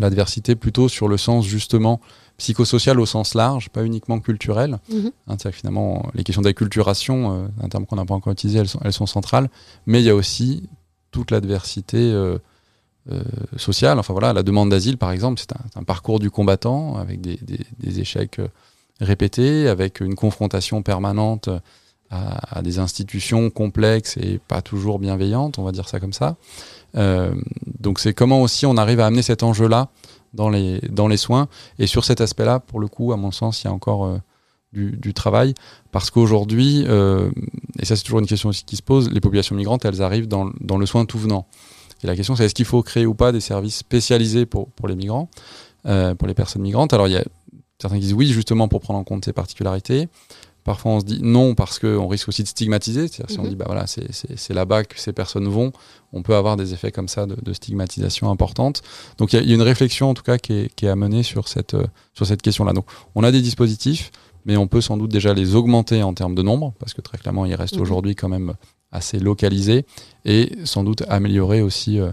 l'adversité 0.00 0.54
plutôt 0.54 0.88
sur 0.88 1.08
le 1.08 1.16
sens 1.16 1.46
justement 1.46 2.00
psychosocial 2.38 3.00
au 3.00 3.06
sens 3.06 3.34
large, 3.34 3.70
pas 3.70 3.84
uniquement 3.84 4.20
culturel. 4.20 4.78
Mmh. 4.88 5.08
Hein, 5.28 5.36
que 5.36 5.50
finalement, 5.50 6.06
les 6.14 6.24
questions 6.24 6.42
d'acculturation, 6.42 7.32
euh, 7.44 7.46
un 7.62 7.68
terme 7.68 7.86
qu'on 7.86 7.96
n'a 7.96 8.04
pas 8.04 8.14
encore 8.14 8.32
utilisé, 8.32 8.58
elles 8.58 8.68
sont, 8.68 8.80
elles 8.84 8.92
sont, 8.92 9.06
centrales. 9.06 9.48
Mais 9.86 10.00
il 10.00 10.04
y 10.04 10.10
a 10.10 10.14
aussi 10.14 10.68
toute 11.10 11.30
l'adversité 11.30 11.98
euh, 11.98 12.38
euh, 13.10 13.22
sociale. 13.56 13.98
Enfin 13.98 14.12
voilà, 14.12 14.32
la 14.32 14.42
demande 14.42 14.70
d'asile, 14.70 14.98
par 14.98 15.12
exemple, 15.12 15.40
c'est 15.40 15.52
un, 15.52 15.80
un, 15.80 15.84
parcours 15.84 16.18
du 16.18 16.30
combattant 16.30 16.96
avec 16.96 17.20
des, 17.20 17.36
des, 17.36 17.60
des, 17.78 18.00
échecs 18.00 18.40
répétés, 19.00 19.68
avec 19.68 20.00
une 20.00 20.14
confrontation 20.14 20.82
permanente 20.82 21.48
à, 22.10 22.58
à, 22.58 22.62
des 22.62 22.78
institutions 22.78 23.50
complexes 23.50 24.16
et 24.18 24.38
pas 24.46 24.62
toujours 24.62 24.98
bienveillantes, 24.98 25.58
on 25.58 25.64
va 25.64 25.72
dire 25.72 25.88
ça 25.88 26.00
comme 26.00 26.12
ça. 26.12 26.36
Euh, 26.96 27.34
donc 27.78 27.98
c'est 28.00 28.14
comment 28.14 28.42
aussi 28.42 28.66
on 28.66 28.76
arrive 28.76 29.00
à 29.00 29.06
amener 29.06 29.22
cet 29.22 29.42
enjeu-là 29.42 29.88
dans 30.34 30.48
les, 30.48 30.80
dans 30.90 31.08
les 31.08 31.16
soins. 31.16 31.48
Et 31.78 31.86
sur 31.86 32.04
cet 32.04 32.20
aspect-là, 32.20 32.60
pour 32.60 32.80
le 32.80 32.88
coup, 32.88 33.12
à 33.12 33.16
mon 33.16 33.30
sens, 33.30 33.62
il 33.62 33.66
y 33.66 33.70
a 33.70 33.72
encore 33.72 34.06
euh, 34.06 34.18
du, 34.72 35.14
travail. 35.14 35.54
Parce 35.92 36.10
qu'aujourd'hui, 36.10 36.84
euh, 36.86 37.30
et 37.78 37.84
ça 37.84 37.96
c'est 37.96 38.04
toujours 38.04 38.20
une 38.20 38.26
question 38.26 38.50
aussi 38.50 38.64
qui 38.64 38.76
se 38.76 38.82
pose, 38.82 39.10
les 39.10 39.20
populations 39.20 39.54
migrantes, 39.54 39.84
elles 39.84 40.02
arrivent 40.02 40.28
dans, 40.28 40.50
dans 40.60 40.76
le 40.76 40.86
soin 40.86 41.04
tout 41.04 41.18
venant. 41.18 41.46
Et 42.02 42.06
la 42.06 42.14
question 42.14 42.36
c'est 42.36 42.44
est-ce 42.44 42.54
qu'il 42.54 42.66
faut 42.66 42.82
créer 42.82 43.06
ou 43.06 43.14
pas 43.14 43.32
des 43.32 43.40
services 43.40 43.76
spécialisés 43.76 44.44
pour, 44.44 44.68
pour 44.68 44.86
les 44.86 44.94
migrants, 44.94 45.30
pour 45.82 46.28
les 46.28 46.34
personnes 46.34 46.60
migrantes? 46.60 46.92
Alors 46.92 47.08
il 47.08 47.14
y 47.14 47.16
a 47.16 47.24
certains 47.80 47.96
qui 47.96 48.02
disent 48.02 48.12
oui 48.12 48.26
justement 48.26 48.68
pour 48.68 48.80
prendre 48.80 48.98
en 48.98 49.04
compte 49.04 49.24
ces 49.24 49.32
particularités. 49.32 50.08
Parfois, 50.66 50.90
on 50.92 51.00
se 51.00 51.04
dit 51.04 51.20
non 51.22 51.54
parce 51.54 51.78
qu'on 51.78 52.08
risque 52.08 52.28
aussi 52.28 52.42
de 52.42 52.48
stigmatiser. 52.48 53.06
C'est-à-dire, 53.06 53.30
si 53.30 53.38
mm 53.38 53.42
-hmm. 53.42 53.46
on 53.46 53.50
dit 53.50 53.56
bah 53.56 53.66
voilà, 53.68 53.84
c'est 53.86 54.54
là-bas 54.60 54.82
que 54.82 54.98
ces 54.98 55.12
personnes 55.12 55.48
vont, 55.58 55.70
on 56.12 56.22
peut 56.26 56.34
avoir 56.34 56.56
des 56.56 56.68
effets 56.74 56.90
comme 56.96 57.06
ça 57.14 57.24
de, 57.30 57.36
de 57.40 57.52
stigmatisation 57.52 58.24
importante. 58.36 58.82
Donc, 59.18 59.32
il 59.32 59.40
y, 59.42 59.48
y, 59.48 59.52
a 59.52 59.54
une 59.54 59.68
réflexion 59.72 60.10
en 60.10 60.14
tout 60.18 60.24
cas 60.30 60.38
qui 60.44 60.52
est, 60.54 60.74
qui 60.74 60.82
est 60.86 60.88
à 60.88 60.96
mener 60.96 61.22
sur 61.22 61.46
cette, 61.46 61.74
euh, 61.74 61.86
sur 62.18 62.26
cette 62.26 62.42
question-là. 62.42 62.72
Donc, 62.72 62.86
on 63.14 63.22
a 63.22 63.30
des 63.30 63.42
dispositifs, 63.42 64.10
mais 64.44 64.56
on 64.56 64.66
peut 64.66 64.80
sans 64.88 64.96
doute 65.00 65.12
déjà 65.18 65.32
les 65.34 65.54
augmenter 65.54 66.02
en 66.02 66.14
termes 66.14 66.34
de 66.34 66.42
nombre, 66.50 66.66
parce 66.80 66.94
que 66.94 67.02
très 67.08 67.18
clairement, 67.18 67.46
ils 67.46 67.54
restent 67.54 67.76
mm 67.76 67.78
-hmm. 67.78 67.82
aujourd'hui 67.82 68.14
quand 68.20 68.28
même 68.36 68.54
assez 68.98 69.18
localisés, 69.20 69.82
et 70.24 70.42
sans 70.64 70.82
doute 70.88 71.02
améliorer 71.16 71.60
aussi 71.68 71.92
euh, 72.00 72.10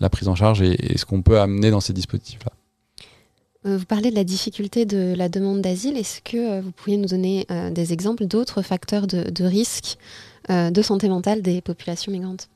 la 0.00 0.08
prise 0.14 0.28
en 0.32 0.36
charge 0.42 0.60
et, 0.68 0.74
et 0.92 0.98
ce 1.00 1.04
qu'on 1.08 1.22
peut 1.22 1.38
amener 1.46 1.70
dans 1.74 1.82
ces 1.86 1.92
dispositifs-là. 2.00 2.52
Euh, 3.64 3.76
vous 3.78 3.84
parlez 3.84 4.10
de 4.10 4.16
la 4.16 4.24
difficulté 4.24 4.84
de 4.84 5.14
la 5.16 5.28
demande 5.28 5.60
d'asile. 5.60 5.96
Est-ce 5.96 6.20
que 6.20 6.36
euh, 6.36 6.60
vous 6.60 6.72
pourriez 6.72 6.96
nous 6.96 7.08
donner 7.08 7.46
euh, 7.50 7.70
des 7.70 7.92
exemples 7.92 8.26
d'autres 8.26 8.62
facteurs 8.62 9.06
de, 9.06 9.44
risque 9.44 9.96
de 10.48 10.82
santé 10.82 11.08
mentale 11.08 11.42
des 11.42 11.60
populations 11.60 12.10
migrantes? 12.10 12.48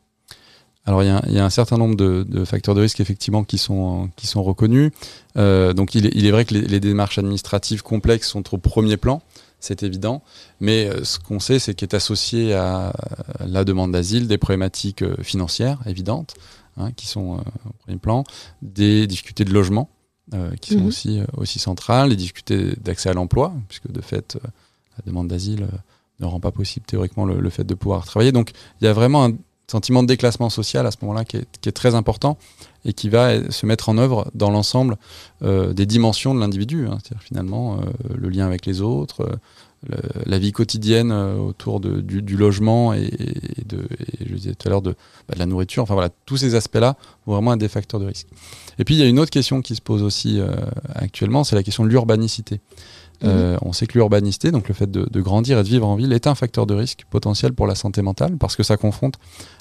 Alors 0.87 1.03
il 1.03 1.09
y, 1.09 1.39
a 1.39 1.45
un 1.45 1.51
certain 1.51 1.79
nombre 1.79 1.97
de, 1.97 2.45
facteurs 2.45 2.75
de 2.77 2.81
risque 2.81 3.01
effectivement 3.01 3.43
qui 3.43 3.59
sont 3.59 4.09
qui 4.15 4.29
sont 4.29 4.43
reconnus. 4.43 4.93
Donc 5.35 5.95
il 5.97 6.27
est, 6.27 6.31
vrai 6.31 6.45
que 6.45 6.55
les, 6.55 6.81
démarches 6.81 7.19
administratives 7.19 7.83
complexes 7.83 8.29
sont 8.29 8.55
au 8.55 8.59
premier 8.59 8.97
plan, 8.97 9.21
c'est 9.59 9.83
évident. 9.83 10.23
Mais 10.61 10.89
ce 11.03 11.19
qu'on 11.19 11.41
sait, 11.41 11.59
c'est 11.59 11.75
qu'est 11.75 11.95
associé 11.95 12.55
à 12.55 12.93
la 13.45 13.65
demande 13.65 13.93
d'asile 13.93 14.29
des 14.29 14.39
problématiques 14.39 15.05
financières 15.23 15.81
évidentes 15.87 16.35
hein, 16.77 16.93
qui 16.93 17.09
sont 17.09 17.41
au 17.67 17.73
premier 17.83 17.99
plan, 17.99 18.23
des 18.63 19.09
difficultés 19.09 19.45
de 19.45 19.53
logement 19.53 19.91
qui 20.61 20.75
sont 20.75 20.81
mmh. 20.81 20.87
aussi, 20.87 21.21
euh, 21.21 21.25
aussi 21.37 21.59
centrales, 21.59 22.11
les 22.11 22.17
difficultés 22.17 22.75
d'accès 22.83 23.09
à 23.09 23.13
l'emploi, 23.13 23.53
puisque 23.69 23.91
de 23.91 24.01
fait, 24.01 24.37
euh, 24.37 24.49
la 24.99 25.03
demande 25.07 25.29
d'asile 25.29 25.63
euh, 25.63 25.77
ne 26.21 26.27
rend 26.27 26.41
pas 26.41 26.51
possible 26.51 26.85
théoriquement 26.87 27.25
le, 27.25 27.41
le, 27.41 27.51
fait 27.51 27.65
de 27.65 27.75
pouvoir 27.75 28.05
travailler. 28.07 28.33
Donc 28.33 28.53
il 28.81 28.87
y 28.87 28.89
a 28.89 28.93
vraiment 28.93 29.27
un 29.27 29.33
sentiment 29.69 30.03
de 30.03 30.09
déclassement 30.09 30.51
social 30.51 30.87
à 30.87 30.91
ce 30.91 30.97
moment-là 31.03 31.25
qui, 31.25 31.39
qui 31.61 31.69
est, 31.69 31.73
très 31.73 31.95
important 31.95 32.39
et 32.85 32.93
qui 32.93 33.09
va 33.09 33.51
se 33.51 33.67
mettre 33.67 33.89
en 33.89 33.99
œuvre 33.99 34.31
dans 34.35 34.51
l'ensemble 34.51 34.97
euh, 35.43 35.73
des 35.73 35.87
dimensions 35.87 36.35
de 36.35 36.41
l'individu, 36.41 36.87
hein, 36.87 36.99
c'est-à-dire 37.03 37.23
finalement 37.23 37.81
le 38.13 38.29
lien 38.29 38.47
avec 38.47 38.65
les 38.65 38.81
autres, 38.81 39.39
le, 39.89 39.97
la 40.25 40.39
vie 40.39 40.53
quotidienne 40.53 41.13
autour 41.13 41.81
de, 41.81 42.01
du, 42.01 42.23
du, 42.23 42.37
logement 42.37 42.93
et, 42.95 43.05
et, 43.05 43.65
de, 43.65 43.87
et 44.21 44.29
je 44.29 44.35
disais 44.35 44.55
tout 44.55 44.69
à 44.69 44.71
l'heure 44.71 44.83
de, 44.83 44.93
bah, 45.29 45.35
de 45.35 45.39
la 45.39 45.47
nourriture. 45.47 45.83
Enfin 45.83 45.95
voilà, 45.95 46.11
tous 46.27 46.37
ces 46.39 46.55
aspects-là 46.55 46.97
vont 47.27 47.35
vraiment 47.35 47.55
être 47.55 47.61
des 47.61 47.69
facteurs 47.69 48.01
de 48.01 48.07
risque. 48.07 48.27
Et 48.79 48.85
puis 48.85 48.95
il 48.95 48.99
y 48.99 49.03
a 49.03 49.07
une 49.07 49.19
autre 49.19 49.31
question 49.31 49.63
qui 49.63 49.75
se 49.75 49.83
pose 49.83 50.03
aussi 50.03 50.41
euh, 50.41 50.55
actuellement, 50.95 51.45
c'est 51.45 51.57
la 51.57 51.63
question 51.63 51.85
de 51.85 51.89
l'urbanicité. 51.89 52.61
Mmh. 53.23 53.27
Euh, 53.29 53.57
on 53.63 53.73
sait 53.73 53.87
que 53.87 53.95
l'urbanicité, 53.95 54.51
donc 54.51 54.69
le 54.69 54.75
fait 54.75 54.91
de, 54.91 55.09
de, 55.11 55.21
grandir 55.23 55.59
et 55.59 55.63
de 55.63 55.69
vivre 55.69 55.87
en 55.87 55.97
ville, 55.97 56.13
est 56.13 56.27
un 56.27 56.35
facteur 56.35 56.67
de 56.67 56.75
risque 56.75 57.05
potentiel 57.09 57.55
pour 57.55 57.67
la 57.67 57.75
santé 57.75 58.03
mentale 58.03 58.37
parce 58.37 58.57
que 58.57 58.63
ça 58.63 58.77
confronte 58.77 59.15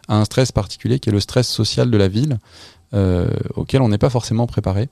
à 0.09 0.17
un 0.17 0.25
stress 0.25 0.51
particulier 0.51 0.99
qui 0.99 1.07
est 1.07 1.13
le 1.13 1.21
stress 1.21 1.47
social 1.47 1.89
de 1.89 1.97
la 1.97 2.09
ville 2.09 2.37
euh, 2.93 3.29
auquel 3.55 3.81
on 3.81 3.89
n'est 3.89 3.97
pas 3.97 4.09
forcément 4.09 4.47
préparé. 4.47 4.89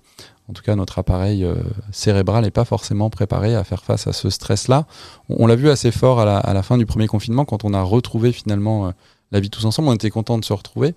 En 0.50 0.54
tout 0.54 0.62
cas, 0.62 0.76
notre 0.76 1.00
appareil 1.00 1.46
euh, 1.46 1.56
cérébral 1.92 2.44
n'est 2.44 2.52
pas 2.52 2.66
forcément 2.66 3.10
préparé 3.10 3.56
à 3.56 3.64
faire 3.64 3.84
face 3.84 4.08
à 4.08 4.14
ce 4.14 4.30
stress-là. 4.30 4.86
On, 5.30 5.48
l'a 5.48 5.56
vu 5.56 5.70
assez 5.70 5.92
fort 5.92 6.20
à 6.20 6.54
la, 6.54 6.64
fin 6.64 6.78
du 6.78 6.86
premier 6.86 7.08
confinement 7.08 7.46
quand 7.46 7.64
on 7.64 7.74
a 7.74 7.82
retrouvé 7.82 8.34
finalement 8.34 8.88
euh, 8.88 8.92
la 9.32 9.40
vie 9.40 9.50
tous 9.50 9.64
ensemble. 9.64 9.88
On 9.88 9.94
était 9.94 10.10
content 10.10 10.38
de 10.38 10.44
se 10.44 10.52
retrouver. 10.52 10.96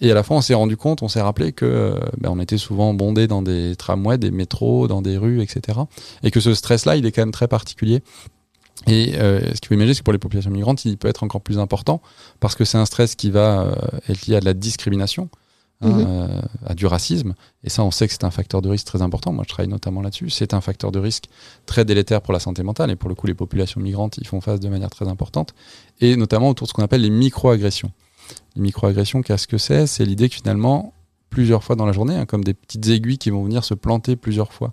Et 0.00 0.10
à 0.10 0.14
la 0.14 0.22
fin, 0.22 0.34
on 0.34 0.40
s'est 0.40 0.54
rendu 0.54 0.78
compte, 0.78 1.02
on 1.02 1.08
s'est 1.08 1.20
rappelé 1.20 1.52
que 1.52 1.66
euh, 1.66 2.00
ben, 2.18 2.30
on 2.30 2.40
était 2.40 2.58
souvent 2.58 2.94
bondé 2.94 3.26
dans 3.26 3.42
des 3.42 3.76
tramways, 3.76 4.16
des 4.16 4.30
métros, 4.30 4.88
dans 4.88 5.02
des 5.02 5.18
rues, 5.18 5.42
etc. 5.42 5.78
Et 6.22 6.30
que 6.30 6.40
ce 6.40 6.54
stress-là, 6.54 6.96
il 6.96 7.04
est 7.04 7.12
quand 7.12 7.22
même 7.22 7.32
très 7.32 7.48
particulier. 7.48 8.02
Et 8.86 9.14
ce 9.14 9.58
qu'il 9.58 9.68
faut 9.68 9.74
imaginer, 9.74 9.94
c'est 9.94 10.00
que 10.00 10.04
pour 10.04 10.12
les 10.12 10.18
populations 10.18 10.50
migrantes, 10.50 10.84
il 10.84 10.96
peut 10.96 11.08
être 11.08 11.24
encore 11.24 11.40
plus 11.40 11.58
important 11.58 12.02
parce 12.40 12.54
que 12.54 12.64
c'est 12.64 12.78
un 12.78 12.84
stress 12.84 13.14
qui 13.14 13.30
va 13.30 13.74
être 14.08 14.26
lié 14.26 14.36
à 14.36 14.40
de 14.40 14.44
la 14.44 14.52
discrimination. 14.52 15.28
Hein, 15.82 15.88
Mhm. 15.88 16.04
euh, 16.06 16.40
à 16.66 16.74
du 16.74 16.86
racisme. 16.86 17.34
Et 17.64 17.68
ça, 17.70 17.82
on 17.84 17.90
sait 17.90 18.06
que 18.06 18.12
c'est 18.12 18.24
un 18.24 18.30
facteur 18.30 18.62
de 18.62 18.68
risque 18.68 18.86
très 18.86 19.02
important. 19.02 19.32
Moi, 19.32 19.44
je 19.46 19.52
travaille 19.52 19.70
notamment 19.70 20.02
là-dessus. 20.02 20.30
C'est 20.30 20.54
un 20.54 20.60
facteur 20.60 20.92
de 20.92 20.98
risque 20.98 21.24
très 21.66 21.84
délétère 21.84 22.22
pour 22.22 22.32
la 22.32 22.40
santé 22.40 22.62
mentale. 22.62 22.90
Et 22.90 22.96
pour 22.96 23.08
le 23.08 23.14
coup, 23.14 23.26
les 23.26 23.34
populations 23.34 23.80
migrantes 23.80 24.18
y 24.18 24.24
font 24.24 24.40
face 24.40 24.60
de 24.60 24.68
manière 24.68 24.90
très 24.90 25.08
importante. 25.08 25.54
Et 26.00 26.16
notamment 26.16 26.48
autour 26.48 26.66
de 26.66 26.68
ce 26.70 26.74
qu'on 26.74 26.82
appelle 26.82 27.02
les 27.02 27.10
micro-agressions. 27.10 27.90
Les 28.56 28.62
micro-agressions, 28.62 29.22
qu'est-ce 29.22 29.46
que 29.46 29.58
c'est? 29.58 29.86
C'est 29.86 30.04
l'idée 30.04 30.28
que 30.28 30.34
finalement, 30.36 30.92
plusieurs 31.30 31.62
fois 31.62 31.76
dans 31.76 31.86
la 31.86 31.92
journée, 31.92 32.16
hein, 32.16 32.24
comme 32.26 32.42
des 32.44 32.54
petites 32.54 32.86
aiguilles 32.88 33.18
qui 33.18 33.30
vont 33.30 33.44
venir 33.44 33.64
se 33.64 33.74
planter 33.74 34.16
plusieurs 34.16 34.52
fois 34.52 34.72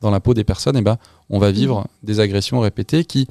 dans 0.00 0.10
la 0.10 0.20
peau 0.20 0.34
des 0.34 0.44
personnes, 0.44 0.76
et 0.76 0.82
ben, 0.82 0.98
on 1.30 1.38
va 1.38 1.50
vivre 1.50 1.86
des 2.02 2.20
agressions 2.20 2.60
répétées 2.60 3.04
qui, 3.04 3.26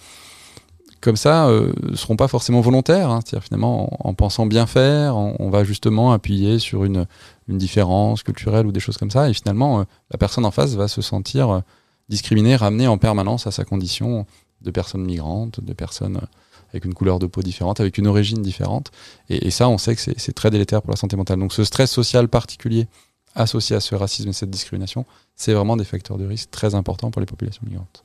comme 1.03 1.17
ça, 1.17 1.47
euh, 1.47 1.71
seront 1.95 2.15
pas 2.15 2.27
forcément 2.27 2.61
volontaires. 2.61 3.09
hein. 3.09 3.19
C'est-à-dire 3.23 3.45
finalement, 3.45 4.05
en, 4.05 4.09
en 4.09 4.13
pensant 4.13 4.45
bien 4.45 4.65
faire, 4.65 5.15
on, 5.17 5.49
va 5.49 5.63
justement 5.63 6.13
appuyer 6.13 6.59
sur 6.59 6.85
une, 6.85 7.05
différence 7.47 8.23
culturelle 8.23 8.65
ou 8.65 8.71
des 8.71 8.79
choses 8.79 8.97
comme 8.97 9.11
ça, 9.11 9.29
et 9.29 9.33
finalement, 9.33 9.81
euh, 9.81 9.83
la 10.11 10.17
personne 10.17 10.45
en 10.45 10.51
face 10.51 10.75
va 10.75 10.87
se 10.87 11.01
sentir 11.01 11.49
euh, 11.49 11.59
discriminée, 12.07 12.55
ramenée 12.55 12.87
en 12.87 12.97
permanence 12.97 13.45
à 13.47 13.51
sa 13.51 13.65
condition 13.65 14.25
de 14.61 14.71
personne 14.71 15.03
migrante, 15.03 15.59
de 15.59 15.73
personne 15.73 16.17
euh, 16.17 16.25
avec 16.71 16.85
une 16.85 16.93
couleur 16.93 17.19
de 17.19 17.27
peau 17.27 17.41
différente, 17.41 17.81
avec 17.81 17.97
une 17.97 18.07
origine 18.07 18.41
différente. 18.41 18.91
Et, 19.29 19.47
et 19.47 19.51
ça, 19.51 19.67
on 19.67 19.77
sait 19.77 19.95
que 19.95 20.01
c'est 20.01 20.33
très 20.33 20.49
délétère 20.49 20.81
pour 20.81 20.91
la 20.91 20.97
santé 20.97 21.17
mentale. 21.17 21.39
Donc 21.39 21.53
ce 21.53 21.63
stress 21.63 21.91
social 21.91 22.29
particulier 22.29 22.87
associé 23.35 23.75
à 23.75 23.79
ce 23.79 23.93
racisme 23.93 24.29
et 24.29 24.33
cette 24.33 24.49
discrimination, 24.49 25.05
c'est 25.35 25.53
vraiment 25.53 25.75
des 25.75 25.85
facteurs 25.85 26.17
de 26.17 26.25
risque 26.25 26.49
très 26.49 26.75
importants 26.75 27.11
pour 27.11 27.19
les 27.19 27.25
populations 27.25 27.63
migrantes. 27.65 28.03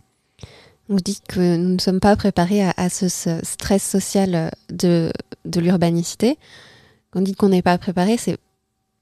Vous 0.88 1.00
dites 1.00 1.22
que 1.28 1.56
nous 1.56 1.74
ne 1.74 1.78
sommes 1.78 2.00
pas 2.00 2.16
préparés 2.16 2.62
à, 2.64 2.72
à 2.76 2.88
ce, 2.88 3.08
ce 3.08 3.40
stress 3.42 3.82
social 3.82 4.34
euh, 4.34 4.48
de, 4.70 5.12
de 5.44 5.60
l'urbanicité. 5.60 6.38
Quand 7.10 7.20
on 7.20 7.22
dit 7.22 7.34
qu'on 7.34 7.50
n'est 7.50 7.62
pas 7.62 7.76
préparé, 7.78 8.16
c'est 8.16 8.38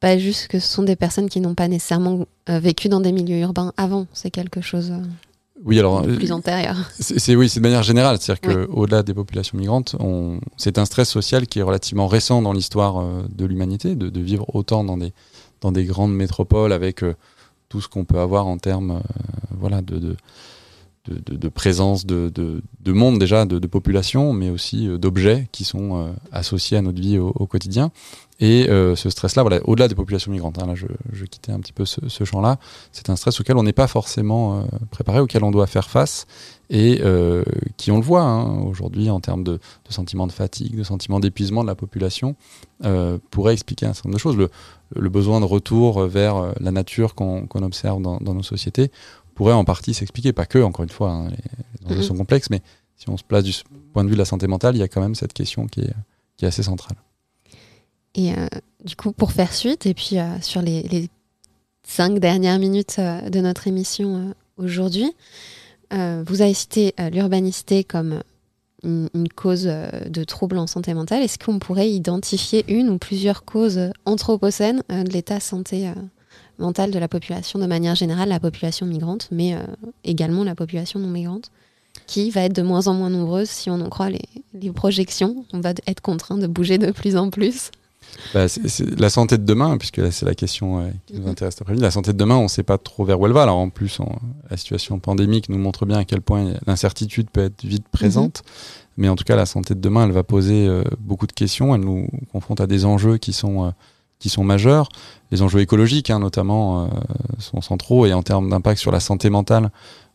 pas 0.00 0.18
juste 0.18 0.48
que 0.48 0.58
ce 0.58 0.66
sont 0.68 0.82
des 0.82 0.96
personnes 0.96 1.28
qui 1.28 1.40
n'ont 1.40 1.54
pas 1.54 1.68
nécessairement 1.68 2.26
euh, 2.50 2.58
vécu 2.58 2.88
dans 2.88 3.00
des 3.00 3.12
milieux 3.12 3.38
urbains 3.38 3.72
avant. 3.76 4.06
C'est 4.12 4.30
quelque 4.30 4.60
chose 4.60 4.90
euh, 4.90 4.98
Oui, 5.64 5.78
alors 5.78 6.02
de 6.02 6.16
plus 6.16 6.32
antérieur. 6.32 6.76
c'est 6.98 7.34
oui, 7.36 7.48
c'est 7.48 7.60
de 7.60 7.62
manière 7.62 7.82
générale, 7.84 8.18
c'est-à-dire 8.20 8.40
que 8.40 8.66
au-delà 8.70 9.02
des 9.04 9.14
populations 9.14 9.56
migrantes, 9.56 9.94
on- 10.00 10.40
c'est 10.56 10.78
un 10.78 10.84
stress 10.84 11.08
social 11.08 11.46
qui 11.46 11.60
est 11.60 11.62
relativement 11.62 12.08
récent 12.08 12.42
dans 12.42 12.52
l'histoire 12.52 12.98
euh, 12.98 13.22
de 13.34 13.44
l'humanité, 13.46 13.94
de, 13.94 14.08
de 14.10 14.20
vivre 14.20 14.44
autant 14.54 14.82
dans 14.84 14.96
des 14.98 15.12
dans 15.62 15.72
des 15.72 15.84
grandes 15.84 16.14
métropoles 16.14 16.72
avec 16.72 17.02
tout 17.70 17.80
ce 17.80 17.88
qu'on 17.88 18.04
peut 18.04 18.18
avoir 18.20 18.46
en 18.46 18.58
termes, 18.58 19.00
voilà, 19.58 19.80
de, 19.80 19.98
de 19.98 20.16
de, 21.08 21.48
présence 21.48 22.06
de, 22.06 22.28
de, 22.28 22.62
de 22.80 22.92
monde 22.92 23.18
déjà, 23.18 23.44
de, 23.44 23.66
population, 23.66 24.32
mais 24.32 24.50
aussi 24.50 24.88
euh, 24.88 24.98
d'objets 24.98 25.48
qui 25.52 25.64
sont 25.64 25.96
euh, 25.96 26.12
associés 26.32 26.76
à 26.76 26.82
notre 26.82 27.00
vie 27.00 27.18
au, 27.18 27.46
quotidien. 27.46 27.90
Et 28.38 28.68
euh, 28.68 28.96
ce 28.96 29.08
stress-là, 29.08 29.42
voilà, 29.42 29.60
au-delà 29.64 29.88
des 29.88 29.94
populations 29.94 30.30
migrantes, 30.30 30.58
hein, 30.62 30.66
là 30.66 30.74
je, 30.74 30.86
je 31.12 31.24
quittais 31.24 31.52
un 31.52 31.60
petit 31.60 31.72
peu 31.72 31.84
ce, 31.84 32.24
champ-là, 32.24 32.58
c'est 32.92 33.08
un 33.08 33.16
stress 33.16 33.40
auquel 33.40 33.56
on 33.56 33.62
n'est 33.62 33.72
pas 33.72 33.86
forcément 33.86 34.66
préparé, 34.90 35.20
auquel 35.20 35.42
on 35.42 35.50
doit 35.50 35.66
faire 35.66 35.88
face, 35.88 36.26
et 36.68 37.00
qui, 37.78 37.90
on 37.90 37.96
le 37.96 38.02
voit 38.02 38.22
hein, 38.22 38.60
aujourd'hui 38.60 39.08
en 39.08 39.20
termes 39.20 39.42
de, 39.42 39.52
de 39.52 39.92
sentiment 39.92 40.26
de 40.26 40.32
fatigue, 40.32 40.76
de 40.76 40.84
sentiment 40.84 41.18
d'épuisement 41.18 41.62
de 41.62 41.68
la 41.68 41.74
population, 41.74 42.36
pourrait 43.30 43.54
expliquer 43.54 43.86
un 43.86 43.94
certain 43.94 44.10
nombre 44.10 44.18
de 44.18 44.20
choses. 44.20 44.36
Le, 44.36 45.08
besoin 45.08 45.40
de 45.40 45.46
retour 45.46 46.02
vers 46.06 46.52
la 46.60 46.70
nature 46.72 47.14
qu'on 47.14 47.46
observe 47.54 48.02
dans 48.02 48.34
nos 48.34 48.42
sociétés 48.42 48.90
pourrait 49.36 49.52
en 49.52 49.64
partie 49.64 49.94
s'expliquer, 49.94 50.32
pas 50.32 50.46
que, 50.46 50.58
encore 50.58 50.82
une 50.82 50.90
fois, 50.90 51.10
hein, 51.10 51.28
les, 51.28 51.36
les 51.80 51.86
enjeux 51.86 51.96
Mhm. 52.00 52.02
sont 52.02 52.16
complexes, 52.16 52.50
mais 52.50 52.62
si 52.96 53.08
on 53.08 53.16
se 53.16 53.22
place 53.22 53.44
du 53.44 53.52
point 53.92 54.02
de 54.02 54.08
vue 54.08 54.14
de 54.14 54.18
la 54.18 54.24
santé 54.24 54.46
mentale, 54.48 54.74
il 54.74 54.80
y 54.80 54.82
a 54.82 54.88
quand 54.88 55.00
même 55.02 55.14
cette 55.14 55.32
question 55.32 55.66
qui 55.66 55.80
est, 55.82 55.94
qui 56.36 56.44
est 56.44 56.48
assez 56.48 56.62
centrale. 56.64 56.96
Et 58.14 58.32
euh, 58.32 58.46
du 58.84 58.96
coup, 58.96 59.12
pour 59.12 59.32
faire 59.32 59.52
suite, 59.52 59.84
et 59.84 59.92
puis 59.94 60.18
euh, 60.18 60.40
sur 60.40 60.62
les, 60.62 60.82
les 60.84 61.10
cinq 61.86 62.18
dernières 62.18 62.58
minutes 62.58 62.96
euh, 62.98 63.28
de 63.28 63.40
notre 63.40 63.68
émission 63.68 64.34
aujourd'hui, 64.56 65.12
vous 65.92 66.42
avez 66.42 66.54
cité 66.54 66.94
l'urbanicité 67.12 67.84
comme 67.84 68.20
une, 68.82 69.08
une 69.14 69.28
cause 69.28 69.66
de 69.66 70.24
troubles 70.24 70.58
en 70.58 70.66
santé 70.66 70.94
mentale. 70.94 71.22
Est-ce 71.22 71.38
qu'on 71.38 71.60
pourrait 71.60 71.88
identifier 71.88 72.64
une 72.66 72.88
ou 72.88 72.98
plusieurs 72.98 73.44
causes 73.44 73.92
anthropocènes 74.04 74.82
de 74.88 75.08
l'état 75.12 75.38
santé 75.38 75.92
mentale 76.58 76.90
de 76.90 76.98
la 76.98 77.08
population, 77.08 77.58
de 77.58 77.66
manière 77.66 77.94
générale, 77.94 78.28
la 78.28 78.40
population 78.40 78.86
migrante, 78.86 79.28
mais 79.30 79.54
euh, 79.54 79.58
également 80.04 80.44
la 80.44 80.54
population 80.54 80.98
non 81.00 81.08
migrante 81.08 81.50
qui 82.06 82.30
va 82.30 82.42
être 82.42 82.54
de 82.54 82.62
moins 82.62 82.86
en 82.88 82.94
moins 82.94 83.10
nombreuse 83.10 83.48
si 83.48 83.70
on 83.70 83.80
en 83.80 83.88
croit 83.88 84.10
les, 84.10 84.20
les 84.54 84.70
projections. 84.70 85.44
On 85.52 85.60
va 85.60 85.70
être 85.86 86.00
contraint 86.00 86.36
de 86.38 86.46
bouger 86.46 86.78
de 86.78 86.90
plus 86.92 87.16
en 87.16 87.30
plus. 87.30 87.70
Bah, 88.34 88.48
c'est- 88.48 88.98
la 89.00 89.10
santé 89.10 89.36
de 89.38 89.44
demain, 89.44 89.76
puisque 89.78 89.96
là, 89.96 90.10
c'est 90.10 90.24
la 90.26 90.34
question 90.34 90.80
euh, 90.80 90.90
qui 91.06 91.14
nous 91.14 91.22
Mhm. 91.22 91.28
intéresse 91.30 91.60
après-midi. 91.60 91.82
La 91.82 91.90
santé 91.90 92.12
de 92.12 92.18
demain, 92.18 92.36
on 92.36 92.44
ne 92.44 92.48
sait 92.48 92.62
pas 92.62 92.78
trop 92.78 93.04
vers 93.04 93.18
où 93.18 93.26
elle 93.26 93.32
va. 93.32 93.42
Alors 93.42 93.56
en 93.58 93.68
plus, 93.70 93.98
la 94.50 94.56
situation 94.56 94.98
pandémique 94.98 95.48
nous 95.48 95.58
montre 95.58 95.86
bien 95.86 95.98
à 95.98 96.04
quel 96.04 96.20
point 96.20 96.52
l'incertitude 96.66 97.28
peut 97.30 97.44
être 97.44 97.64
vite 97.64 97.88
présente. 97.90 98.42
Mais 98.96 99.08
en 99.08 99.16
tout 99.16 99.24
cas, 99.24 99.36
la 99.36 99.44
santé 99.46 99.74
de 99.74 99.80
demain, 99.80 100.04
elle 100.04 100.12
va 100.12 100.22
poser 100.22 100.66
euh, 100.66 100.84
beaucoup 101.00 101.26
de 101.26 101.32
questions. 101.32 101.74
Elle 101.74 101.82
nous 101.82 102.08
confronte 102.32 102.60
à 102.60 102.66
des 102.66 102.84
enjeux 102.84 103.16
qui 103.18 103.32
sont, 103.32 103.72
qui 104.18 104.28
sont 104.28 104.44
majeurs. 104.44 104.88
Les 105.30 105.42
enjeux 105.42 105.60
écologiques, 105.60 106.10
hein, 106.10 106.18
notamment, 106.20 106.84
euh, 106.84 106.88
sont 107.38 107.60
centraux. 107.60 108.06
Et 108.06 108.12
en 108.12 108.22
termes 108.22 108.48
d'impact 108.50 108.80
sur 108.80 108.92
la 108.92 109.00
santé 109.00 109.30
mentale, 109.30 109.70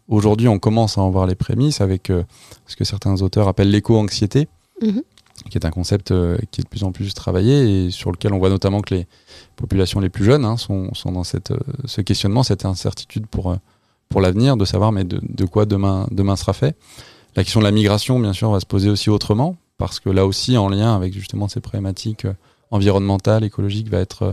aujourd'hui, 0.08 0.48
on 0.48 0.60
commence 0.60 0.98
à 0.98 1.02
en 1.02 1.10
voir 1.10 1.28
les 1.28 1.36
prémices 1.36 1.82
avec 1.82 2.10
euh, 2.10 2.24
ce 2.68 2.76
que 2.76 2.84
certains 2.84 3.22
auteurs 3.22 3.48
appellent 3.48 3.72
l'éco-anxiété 3.72 4.48
Mhm. 4.82 5.04
qui 5.52 5.60
est 5.60 5.66
un 5.66 5.70
concept 5.70 6.10
euh, 6.10 6.40
qui 6.50 6.62
est 6.62 6.64
de 6.64 6.68
plus 6.70 6.84
en 6.84 6.92
plus 6.92 7.14
travaillé 7.14 7.86
et 7.86 7.92
sur 7.92 8.12
lequel 8.12 8.34
on 8.34 8.40
voit 8.40 8.50
notamment 8.50 8.82
que 8.82 8.96
les 8.96 9.08
populations 9.56 10.00
les 10.00 10.10
plus 10.10 10.26
jeunes 10.26 10.44
hein, 10.44 10.58
sont, 10.58 10.92
sont 10.96 11.12
dans 11.12 11.24
cette, 11.24 11.54
ce 11.86 12.02
questionnement, 12.02 12.42
cette 12.42 12.66
incertitude 12.66 13.28
pour, 13.28 13.56
pour 14.10 14.22
l'avenir, 14.22 14.58
de 14.58 14.66
savoir 14.66 14.92
mais 14.92 15.04
de, 15.04 15.20
de 15.22 15.46
quoi 15.46 15.68
demain, 15.68 16.08
demain 16.10 16.36
sera 16.36 16.54
fait. 16.54 16.76
La 17.36 17.44
question 17.44 17.60
de 17.60 17.66
la 17.66 17.72
migration, 17.72 18.20
bien 18.20 18.34
sûr, 18.34 18.50
va 18.52 18.60
se 18.60 18.66
poser 18.66 18.90
aussi 18.90 19.12
autrement, 19.12 19.56
parce 19.78 20.00
que 20.00 20.10
là 20.10 20.26
aussi, 20.26 20.58
en 20.58 20.68
lien 20.68 20.96
avec 20.96 21.14
justement 21.14 21.48
ces 21.48 21.60
problématiques 21.62 22.26
environnementales, 22.72 23.44
écologiques, 23.44 23.90
va 23.90 24.00
être, 24.00 24.24
euh, 24.24 24.32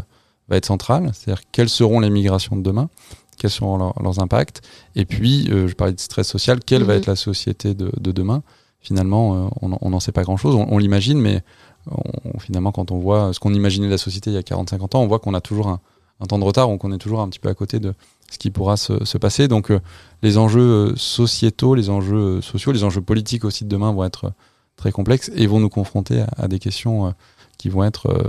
va 0.49 0.57
être 0.57 0.67
centrale. 0.67 1.11
C'est-à-dire 1.15 1.43
quelles 1.53 1.69
seront 1.69 2.01
les 2.01 2.11
migrations 2.11 2.57
de 2.57 2.63
demain, 2.63 2.89
quels 3.37 3.51
seront 3.51 3.77
leurs- 3.77 4.03
leurs 4.03 4.21
impacts, 4.21 4.63
et 4.97 5.05
puis, 5.05 5.49
euh, 5.51 5.69
je 5.69 5.75
parlais 5.75 5.93
de 5.93 6.01
stress 6.01 6.27
social, 6.27 6.61
quelle 6.65 6.83
va 6.85 6.95
Mhm. 6.95 6.99
être 7.01 7.07
la 7.07 7.17
société 7.17 7.75
de, 7.75 7.91
de 8.01 8.13
demain? 8.13 8.43
Finalement, 8.81 9.47
euh, 9.47 9.49
on 9.83 9.91
n'en 9.91 10.01
sait 10.01 10.13
pas 10.13 10.23
grand-chose. 10.23 10.55
On, 10.55 10.67
on 10.71 10.79
l'imagine, 10.79 11.21
mais 11.21 11.43
on- 11.91 12.39
finalement, 12.39 12.73
quand 12.73 12.91
on 12.91 12.99
voit 12.99 13.33
ce 13.33 13.41
qu'on 13.41 13.53
imaginait 13.55 13.87
de 13.87 13.91
la 13.93 13.99
société 13.99 14.31
il 14.31 14.35
y 14.35 14.39
a 14.39 14.43
40-50 14.43 14.95
ans, 14.95 15.03
on 15.03 15.07
voit 15.09 15.19
qu'on 15.19 15.35
a 15.35 15.41
toujours 15.41 15.69
un, 15.69 15.81
un 16.21 16.27
temps 16.27 16.39
de 16.39 16.45
retard, 16.45 16.69
donc 16.69 16.85
on 16.85 16.93
est 16.93 16.99
toujours 16.99 17.21
un 17.21 17.29
petit 17.29 17.39
peu 17.41 17.49
à 17.49 17.55
côté 17.55 17.79
de 17.81 17.95
ce 18.31 18.39
qui 18.39 18.51
pourra 18.51 18.77
se, 18.77 19.05
se 19.05 19.19
passer. 19.19 19.49
Donc, 19.49 19.71
euh, 19.71 19.81
les 20.23 20.37
enjeux 20.39 20.95
sociétaux, 20.97 21.75
les 21.75 21.91
enjeux 21.91 22.41
sociaux, 22.41 22.73
les 22.73 22.85
enjeux 22.85 23.01
politiques 23.01 23.45
aussi 23.45 23.65
de 23.65 23.69
demain 23.69 23.93
vont 23.93 24.05
être 24.05 24.33
très 24.77 24.93
complexes 24.93 25.31
et 25.35 25.47
vont 25.47 25.61
nous 25.61 25.69
confronter 25.71 26.21
à, 26.21 26.29
à 26.37 26.49
des 26.49 26.59
questions 26.59 27.13
qui 27.59 27.69
vont 27.69 27.85
être 27.85 28.07
euh, 28.09 28.29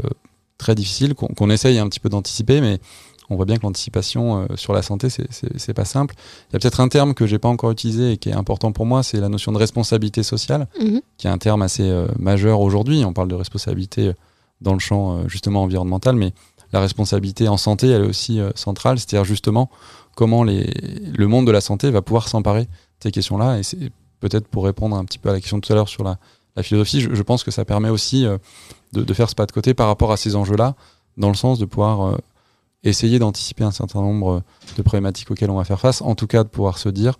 très 0.58 0.76
difficiles, 0.76 1.14
qu'on 1.16 1.50
essaye 1.50 1.80
un 1.80 1.88
petit 1.88 2.00
peu 2.02 2.10
d'anticiper, 2.10 2.60
mais 2.62 2.80
on 3.30 3.36
voit 3.36 3.46
bien 3.46 3.58
que 3.58 3.62
l'anticipation 3.64 4.42
euh, 4.42 4.56
sur 4.56 4.74
la 4.74 4.82
santé, 4.82 5.10
c'est- 5.10 5.74
pas 5.74 5.86
simple. 5.86 6.16
Il 6.50 6.54
y 6.54 6.56
a 6.56 6.60
peut-être 6.60 6.80
un 6.82 6.88
terme 6.90 7.14
que 7.14 7.28
j'ai 7.28 7.38
pas 7.40 7.48
encore 7.48 7.70
utilisé 7.72 8.14
et 8.14 8.18
qui 8.18 8.30
est 8.30 8.34
important 8.34 8.72
pour 8.72 8.86
moi, 8.88 9.04
c'est 9.04 9.20
la 9.20 9.30
notion 9.30 9.52
de 9.52 9.58
responsabilité 9.58 10.24
sociale 10.24 10.68
Mhm. 10.82 11.02
qui 11.18 11.28
est 11.28 11.30
un 11.30 11.38
terme 11.38 11.62
assez 11.62 11.84
euh, 11.84 12.08
majeur 12.18 12.60
aujourd'hui. 12.60 13.06
On 13.06 13.14
parle 13.14 13.28
de 13.30 13.36
responsabilité 13.36 14.12
dans 14.62 14.74
le 14.74 14.80
champ 14.80 15.18
euh, 15.20 15.28
justement 15.28 15.62
environnemental, 15.64 16.16
mais 16.16 16.34
la 16.74 16.80
responsabilité 16.82 17.48
en 17.48 17.58
santé, 17.58 17.88
elle 17.90 18.04
est 18.04 18.08
aussi 18.08 18.40
centrale. 18.56 19.00
C'est-à-dire 19.00 19.26
justement 19.26 19.70
comment 20.16 20.44
les, 20.44 20.70
le 21.18 21.28
monde 21.28 21.48
de 21.48 21.52
la 21.52 21.62
santé 21.62 21.90
va 21.92 22.02
pouvoir 22.02 22.28
s'emparer 22.28 22.64
de 22.66 22.70
ces 23.02 23.12
questions-là. 23.12 23.58
Et 23.60 23.64
c'est 23.64 23.92
peut-être 24.20 24.48
pour 24.48 24.66
répondre 24.66 24.96
un 24.96 25.06
petit 25.06 25.18
peu 25.18 25.30
à 25.30 25.34
la 25.34 25.40
question 25.40 25.58
de 25.58 25.62
tout 25.66 25.72
à 25.74 25.76
l'heure 25.76 25.90
sur 25.90 26.04
la, 26.04 26.18
la 26.56 26.64
philosophie, 26.64 27.02
je, 27.02 27.22
pense 27.22 27.44
que 27.44 27.52
ça 27.52 27.66
permet 27.66 27.90
aussi 27.90 28.26
euh, 28.26 28.38
de, 28.94 29.14
faire 29.14 29.30
ce 29.30 29.36
pas 29.36 29.46
de 29.46 29.52
côté 29.52 29.74
par 29.74 29.88
rapport 29.88 30.12
à 30.12 30.18
ces 30.18 30.36
enjeux-là, 30.36 30.76
dans 31.18 31.30
le 31.30 31.36
sens 31.36 31.60
de 31.60 31.66
pouvoir 31.66 32.02
euh, 32.02 32.18
essayer 32.84 33.20
d'anticiper 33.20 33.64
un 33.64 33.72
certain 33.72 34.02
nombre 34.02 34.30
euh, 34.30 34.42
de 34.78 34.82
problématiques 34.82 35.32
auxquelles 35.32 35.52
on 35.52 35.58
va 35.58 35.64
faire 35.64 35.80
face. 35.80 36.02
En 36.02 36.16
tout 36.16 36.28
cas, 36.28 36.44
de 36.44 36.50
pouvoir 36.50 36.78
se 36.78 36.90
dire, 36.90 37.20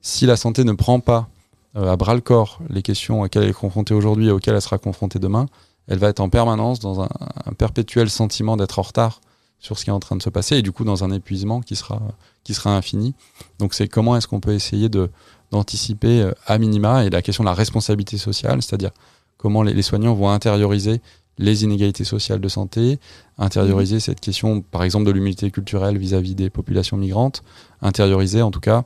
si 0.00 0.26
la 0.26 0.36
santé 0.36 0.64
ne 0.64 0.72
prend 0.72 1.00
pas 1.00 1.28
à 1.76 1.94
bras 1.94 2.16
le 2.16 2.20
corps 2.20 2.58
les 2.68 2.82
questions 2.82 3.22
auxquelles 3.22 3.44
elle 3.44 3.50
est 3.50 3.52
confrontée 3.52 3.94
aujourd'hui 3.94 4.26
et 4.26 4.30
auxquelles 4.32 4.56
elle 4.56 4.62
sera 4.62 4.78
confrontée 4.78 5.20
demain, 5.20 5.46
elle 5.86 5.98
va 5.98 6.08
être 6.08 6.18
en 6.18 6.28
permanence 6.28 6.80
dans 6.80 7.00
un, 7.00 7.08
un 7.46 7.52
perpétuel 7.52 8.10
sentiment 8.10 8.56
d'être 8.56 8.80
en 8.80 8.82
retard 8.82 9.20
sur 9.60 9.78
ce 9.78 9.84
qui 9.84 9.90
est 9.90 9.92
en 9.92 10.00
train 10.00 10.16
de 10.16 10.22
se 10.22 10.30
passer 10.30 10.56
et 10.56 10.62
du 10.62 10.72
coup 10.72 10.84
dans 10.84 11.04
un 11.04 11.12
épuisement 11.12 11.60
qui 11.60 11.76
sera, 11.76 12.00
qui 12.42 12.54
sera 12.54 12.76
infini. 12.76 13.14
Donc 13.58 13.74
c'est 13.74 13.86
comment 13.86 14.16
est-ce 14.16 14.26
qu'on 14.26 14.40
peut 14.40 14.54
essayer 14.54 14.88
de 14.88 15.10
d'anticiper 15.50 16.22
euh, 16.22 16.32
à 16.46 16.58
minima 16.58 17.04
et 17.04 17.10
la 17.10 17.22
question 17.22 17.44
de 17.44 17.48
la 17.48 17.54
responsabilité 17.54 18.18
sociale, 18.18 18.62
c'est-à-dire 18.62 18.90
comment 19.36 19.62
les, 19.62 19.74
les 19.74 19.82
soignants 19.82 20.14
vont 20.14 20.30
intérioriser 20.30 21.00
les 21.38 21.64
inégalités 21.64 22.04
sociales 22.04 22.40
de 22.40 22.48
santé, 22.48 22.98
intérioriser 23.38 23.98
cette 23.98 24.20
question 24.20 24.60
par 24.60 24.82
exemple 24.82 25.06
de 25.06 25.10
l'humilité 25.10 25.50
culturelle 25.50 25.96
vis-à-vis 25.96 26.34
des 26.34 26.50
populations 26.50 26.96
migrantes, 26.96 27.42
intérioriser 27.80 28.42
en 28.42 28.50
tout 28.50 28.60
cas 28.60 28.84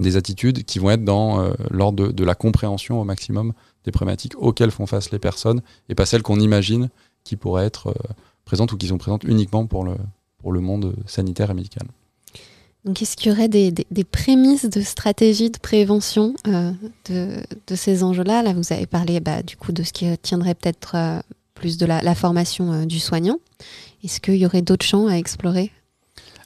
des 0.00 0.16
attitudes 0.16 0.64
qui 0.64 0.78
vont 0.78 0.90
être 0.90 1.04
dans 1.04 1.40
euh, 1.40 1.52
l'ordre 1.70 2.06
de, 2.06 2.12
de 2.12 2.24
la 2.24 2.34
compréhension 2.34 3.00
au 3.00 3.04
maximum 3.04 3.52
des 3.84 3.92
problématiques 3.92 4.34
auxquelles 4.38 4.70
font 4.70 4.86
face 4.86 5.10
les 5.10 5.18
personnes 5.18 5.62
et 5.88 5.94
pas 5.94 6.06
celles 6.06 6.22
qu'on 6.22 6.40
imagine 6.40 6.88
qui 7.24 7.36
pourraient 7.36 7.66
être 7.66 7.88
euh, 7.88 8.12
présentes 8.44 8.72
ou 8.72 8.76
qui 8.76 8.88
sont 8.88 8.98
présentes 8.98 9.24
uniquement 9.24 9.66
pour 9.66 9.84
le, 9.84 9.96
pour 10.38 10.52
le 10.52 10.60
monde 10.60 10.94
sanitaire 11.06 11.50
et 11.50 11.54
médical. 11.54 11.86
Donc, 12.84 13.02
est-ce 13.02 13.16
qu'il 13.16 13.30
y 13.30 13.34
aurait 13.34 13.48
des, 13.48 13.72
prémices 14.04 14.68
de 14.68 14.80
stratégie 14.80 15.50
de 15.50 15.58
prévention 15.58 16.34
euh, 16.46 16.72
de, 17.10 17.74
ces 17.74 18.02
enjeux-là? 18.04 18.42
Là, 18.42 18.52
vous 18.52 18.72
avez 18.72 18.86
parlé 18.86 19.20
bah, 19.20 19.42
du 19.42 19.56
coup 19.56 19.72
de 19.72 19.82
ce 19.82 19.92
qui 19.92 20.06
tiendrait 20.18 20.54
peut-être 20.54 20.94
euh, 20.94 21.20
plus 21.54 21.76
de 21.76 21.86
la, 21.86 22.14
formation 22.14 22.72
euh, 22.72 22.84
du 22.84 23.00
soignant. 23.00 23.38
Est-ce 24.04 24.20
qu'il 24.20 24.36
y 24.36 24.46
aurait 24.46 24.62
d'autres 24.62 24.86
champs 24.86 25.08
à 25.08 25.14
explorer? 25.14 25.72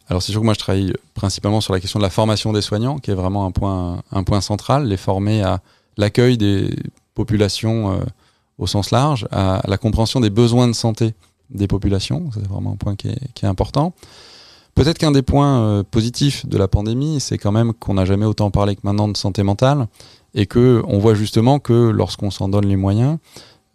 Alors 0.09 0.23
c'est 0.23 0.33
sûr 0.33 0.41
que 0.41 0.45
moi 0.45 0.55
je 0.55 0.59
travaille 0.59 0.93
principalement 1.15 1.61
sur 1.61 1.73
la 1.73 1.81
question 1.81 1.99
de 1.99 2.05
la 2.05 2.11
formation 2.11 2.53
des 2.53 2.61
soignants, 2.61 2.99
qui 2.99 3.11
est 3.11 3.15
vraiment 3.15 3.47
un 3.47 3.51
point, 3.51 4.03
un 4.11 4.25
point 4.25 4.41
central, 4.41 4.87
les 4.87 4.97
former 4.97 5.43
à 5.43 5.61
l'accueil 5.97 6.37
des 6.37 6.75
populations 7.15 8.01
au 8.59 8.67
sens 8.67 8.91
large, 8.91 9.29
à 9.31 9.63
la 9.67 9.79
compréhension 9.79 10.21
des 10.21 10.29
besoins 10.29 10.67
de 10.67 10.73
santé 10.73 11.15
des 11.51 11.69
populations, 11.69 12.31
c'est 12.35 12.47
vraiment 12.47 12.73
un 12.73 12.77
point 12.77 12.97
qui 12.97 13.09
est 13.09 13.47
important. 13.47 13.95
Peut-être 14.75 14.99
qu'un 14.99 15.11
des 15.11 15.23
points 15.23 15.61
euh, 15.61 15.83
positifs 15.83 16.47
de 16.47 16.57
la 16.57 16.67
pandémie, 16.67 17.21
c'est 17.21 17.37
quand 17.37 17.53
même 17.53 17.75
qu'on 17.75 17.95
n'a 17.95 18.05
jamais 18.05 18.25
autant 18.25 18.51
parlé 18.51 18.75
que 18.75 18.81
maintenant 18.85 19.09
de 19.09 19.17
santé 19.17 19.43
mentale 19.43 19.87
et 20.35 20.47
que 20.47 20.83
on 20.87 20.99
voit 20.99 21.15
justement 21.15 21.59
que 21.59 21.91
lorsqu'on 21.91 22.31
s'en 22.31 22.49
donne 22.49 22.67
les 22.67 22.77
moyens, 22.77 23.19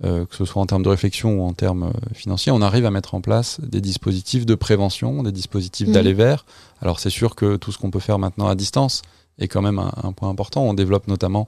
euh, 0.04 0.26
que 0.26 0.36
ce 0.36 0.46
soit 0.46 0.62
en 0.62 0.66
termes 0.66 0.82
de 0.82 0.90
réflexion 0.90 1.40
ou 1.40 1.48
en 1.48 1.54
termes 1.54 1.84
euh, 1.84 2.14
financiers, 2.16 2.52
on 2.52 2.62
arrive 2.64 2.86
à 2.86 2.92
mettre 2.92 3.14
en 3.14 3.22
place 3.22 3.60
des 3.62 3.80
dispositifs 3.80 4.48
de 4.48 4.56
prévention, 4.56 5.22
des 5.22 5.32
dispositifs 5.32 5.92
d'aller 5.92 6.16
mmh. 6.16 6.18
vers. 6.18 6.46
Alors 6.82 7.00
c'est 7.00 7.12
sûr 7.12 7.36
que 7.36 7.58
tout 7.58 7.72
ce 7.72 7.78
qu'on 7.78 7.92
peut 7.92 8.00
faire 8.00 8.18
maintenant 8.18 8.48
à 8.48 8.56
distance 8.56 9.04
est 9.38 9.48
quand 9.48 9.62
même 9.62 9.78
un, 9.78 10.12
point 10.14 10.30
important. 10.30 10.64
On 10.64 10.74
développe 10.74 11.08
notamment 11.08 11.48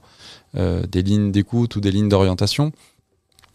des 0.54 1.02
lignes 1.02 1.32
d'écoute 1.32 1.74
ou 1.74 1.80
des 1.80 1.90
lignes 1.90 2.08
d'orientation. 2.08 2.70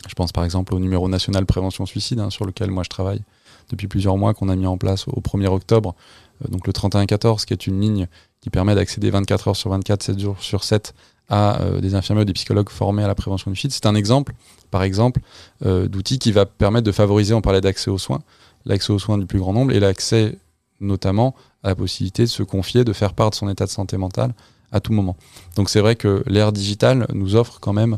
Je 0.10 0.14
pense 0.14 0.34
par 0.34 0.44
exemple 0.44 0.76
au 0.76 0.80
numéro 0.80 1.08
national 1.08 1.46
prévention 1.46 1.86
suicide 1.86 2.20
hein, 2.20 2.30
sur 2.30 2.46
lequel 2.46 2.70
moi 2.70 2.84
je 2.84 2.90
travaille 2.90 3.22
depuis 3.70 3.88
plusieurs 3.88 4.18
mois 4.18 4.34
qu'on 4.34 4.50
a 4.50 4.56
mis 4.56 4.68
en 4.68 4.78
place 4.78 5.08
au 5.08 5.22
1er 5.22 5.48
octobre, 5.48 5.96
euh, 6.44 6.48
donc 6.50 6.68
le 6.68 6.74
31-14, 6.74 7.46
qui 7.46 7.54
est 7.54 7.68
une 7.68 7.80
ligne 7.80 8.08
qui 8.42 8.50
permet 8.50 8.76
d'accéder 8.76 9.10
24 9.10 9.50
heures 9.50 9.56
sur 9.56 9.70
24, 9.72 10.04
7 10.04 10.20
jours 10.20 10.38
sur 10.40 10.64
7 10.64 10.94
à 11.30 11.62
euh, 11.62 11.82
des 11.82 11.96
infirmiers 11.96 12.22
ou 12.22 12.26
des 12.26 12.34
psychologues 12.34 12.70
formés 12.70 13.04
à 13.04 13.08
la 13.08 13.16
prévention 13.16 13.50
du 13.50 13.58
suicide. 13.58 13.72
C'est 13.72 13.88
un 13.88 13.96
exemple, 13.96 14.34
par 14.72 14.84
exemple, 14.84 15.22
euh, 15.66 15.88
d'outils 15.88 16.20
qui 16.20 16.32
va 16.32 16.46
permettre 16.46 16.86
de 16.86 16.92
favoriser, 16.92 17.34
on 17.34 17.42
parlait 17.42 17.62
d'accès 17.62 17.90
aux 17.90 17.98
soins, 17.98 18.22
l'accès 18.66 18.94
aux 18.94 19.00
soins 19.00 19.18
du 19.18 19.26
plus 19.26 19.40
grand 19.40 19.54
nombre 19.54 19.72
et 19.72 19.80
l'accès 19.80 20.38
notamment 20.82 21.36
à 21.64 21.70
la 21.70 21.76
possibilité 21.76 22.24
de 22.24 22.28
se 22.28 22.44
confier, 22.44 22.84
de 22.84 22.94
faire 22.94 23.14
part 23.14 23.32
de 23.32 23.36
son 23.36 23.50
état 23.50 23.66
de 23.66 23.72
santé 23.72 23.98
mentale 23.98 24.34
à 24.72 24.82
tout 24.82 24.92
moment. 24.92 25.16
Donc 25.56 25.70
c'est 25.70 25.80
vrai 25.80 25.96
que 25.96 26.22
l'ère 26.28 26.52
digitale 26.52 27.08
nous 27.14 27.36
offre 27.36 27.60
quand 27.60 27.74
même 27.74 27.98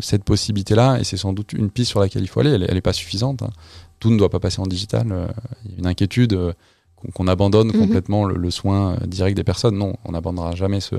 cette 0.00 0.24
possibilité-là 0.24 0.98
et 0.98 1.04
c'est 1.04 1.16
sans 1.16 1.32
doute 1.32 1.52
une 1.52 1.70
piste 1.70 1.90
sur 1.90 2.00
laquelle 2.00 2.22
il 2.22 2.26
faut 2.26 2.40
aller. 2.40 2.50
Elle 2.50 2.74
n'est 2.74 2.80
pas 2.80 2.94
suffisante. 2.94 3.42
Hein 3.42 3.50
tout 3.98 4.10
ne 4.10 4.18
doit 4.18 4.30
pas 4.30 4.40
passer 4.40 4.60
en 4.60 4.66
digital. 4.66 5.10
Euh, 5.10 5.26
il 5.64 5.72
y 5.72 5.74
a 5.74 5.78
une 5.78 5.86
inquiétude 5.86 6.34
euh, 6.34 6.52
qu'on 7.14 7.28
abandonne 7.28 7.68
mhm. 7.68 7.78
complètement 7.78 8.24
le, 8.24 8.50
soin 8.50 8.94
euh, 8.94 9.06
direct 9.06 9.36
des 9.36 9.44
personnes. 9.44 9.76
Non, 9.76 9.96
on 10.04 10.12
n'abandonnera 10.12 10.54
jamais 10.54 10.80
ce, 10.80 10.96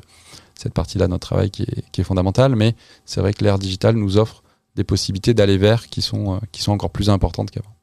cette 0.55 0.73
partie-là 0.73 1.05
de 1.05 1.11
notre 1.11 1.27
travail 1.27 1.49
qui 1.51 1.63
est, 1.63 1.89
qui 1.91 2.01
est 2.01 2.03
fondamentale, 2.03 2.55
mais 2.55 2.75
c'est 3.05 3.21
vrai 3.21 3.33
que 3.33 3.43
l'ère 3.43 3.59
digitale 3.59 3.95
nous 3.95 4.17
offre 4.17 4.43
des 4.75 4.83
possibilités 4.83 5.33
d'aller 5.33 5.57
vers 5.57 5.87
qui 5.87 6.01
sont, 6.01 6.39
qui 6.51 6.61
sont 6.61 6.71
encore 6.71 6.91
plus 6.91 7.09
importantes 7.09 7.51
qu'avant. 7.51 7.73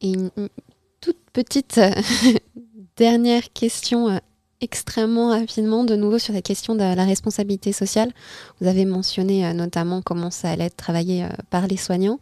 Et 0.00 0.12
une 0.12 0.30
toute 1.00 1.18
petite 1.32 1.80
dernière 2.96 3.52
question 3.52 4.20
extrêmement 4.60 5.30
rapidement 5.30 5.84
de 5.84 5.96
nouveau 5.96 6.18
sur 6.18 6.34
la 6.34 6.42
question 6.42 6.74
de 6.74 6.80
la 6.80 7.04
responsabilité 7.04 7.72
sociale. 7.72 8.12
Vous 8.60 8.66
avez 8.66 8.84
mentionné 8.84 9.46
euh, 9.46 9.52
notamment 9.52 10.02
comment 10.02 10.30
ça 10.30 10.50
allait 10.50 10.66
être 10.66 10.76
travaillé 10.76 11.24
euh, 11.24 11.28
par 11.50 11.66
les 11.66 11.76
soignants. 11.76 12.18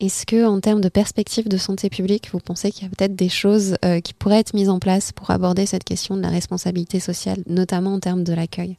Est-ce 0.00 0.26
que, 0.26 0.46
en 0.46 0.60
termes 0.60 0.80
de 0.80 0.88
perspective 0.88 1.48
de 1.48 1.56
santé 1.56 1.90
publique, 1.90 2.30
vous 2.32 2.38
pensez 2.38 2.70
qu'il 2.70 2.84
y 2.84 2.86
a 2.86 2.90
peut-être 2.90 3.16
des 3.16 3.28
choses 3.28 3.76
euh, 3.84 4.00
qui 4.00 4.14
pourraient 4.14 4.38
être 4.38 4.54
mises 4.54 4.68
en 4.68 4.78
place 4.78 5.10
pour 5.10 5.30
aborder 5.30 5.66
cette 5.66 5.82
question 5.82 6.16
de 6.16 6.22
la 6.22 6.28
responsabilité 6.28 7.00
sociale, 7.00 7.42
notamment 7.46 7.94
en 7.94 8.00
termes 8.00 8.22
de 8.22 8.32
l'accueil? 8.32 8.78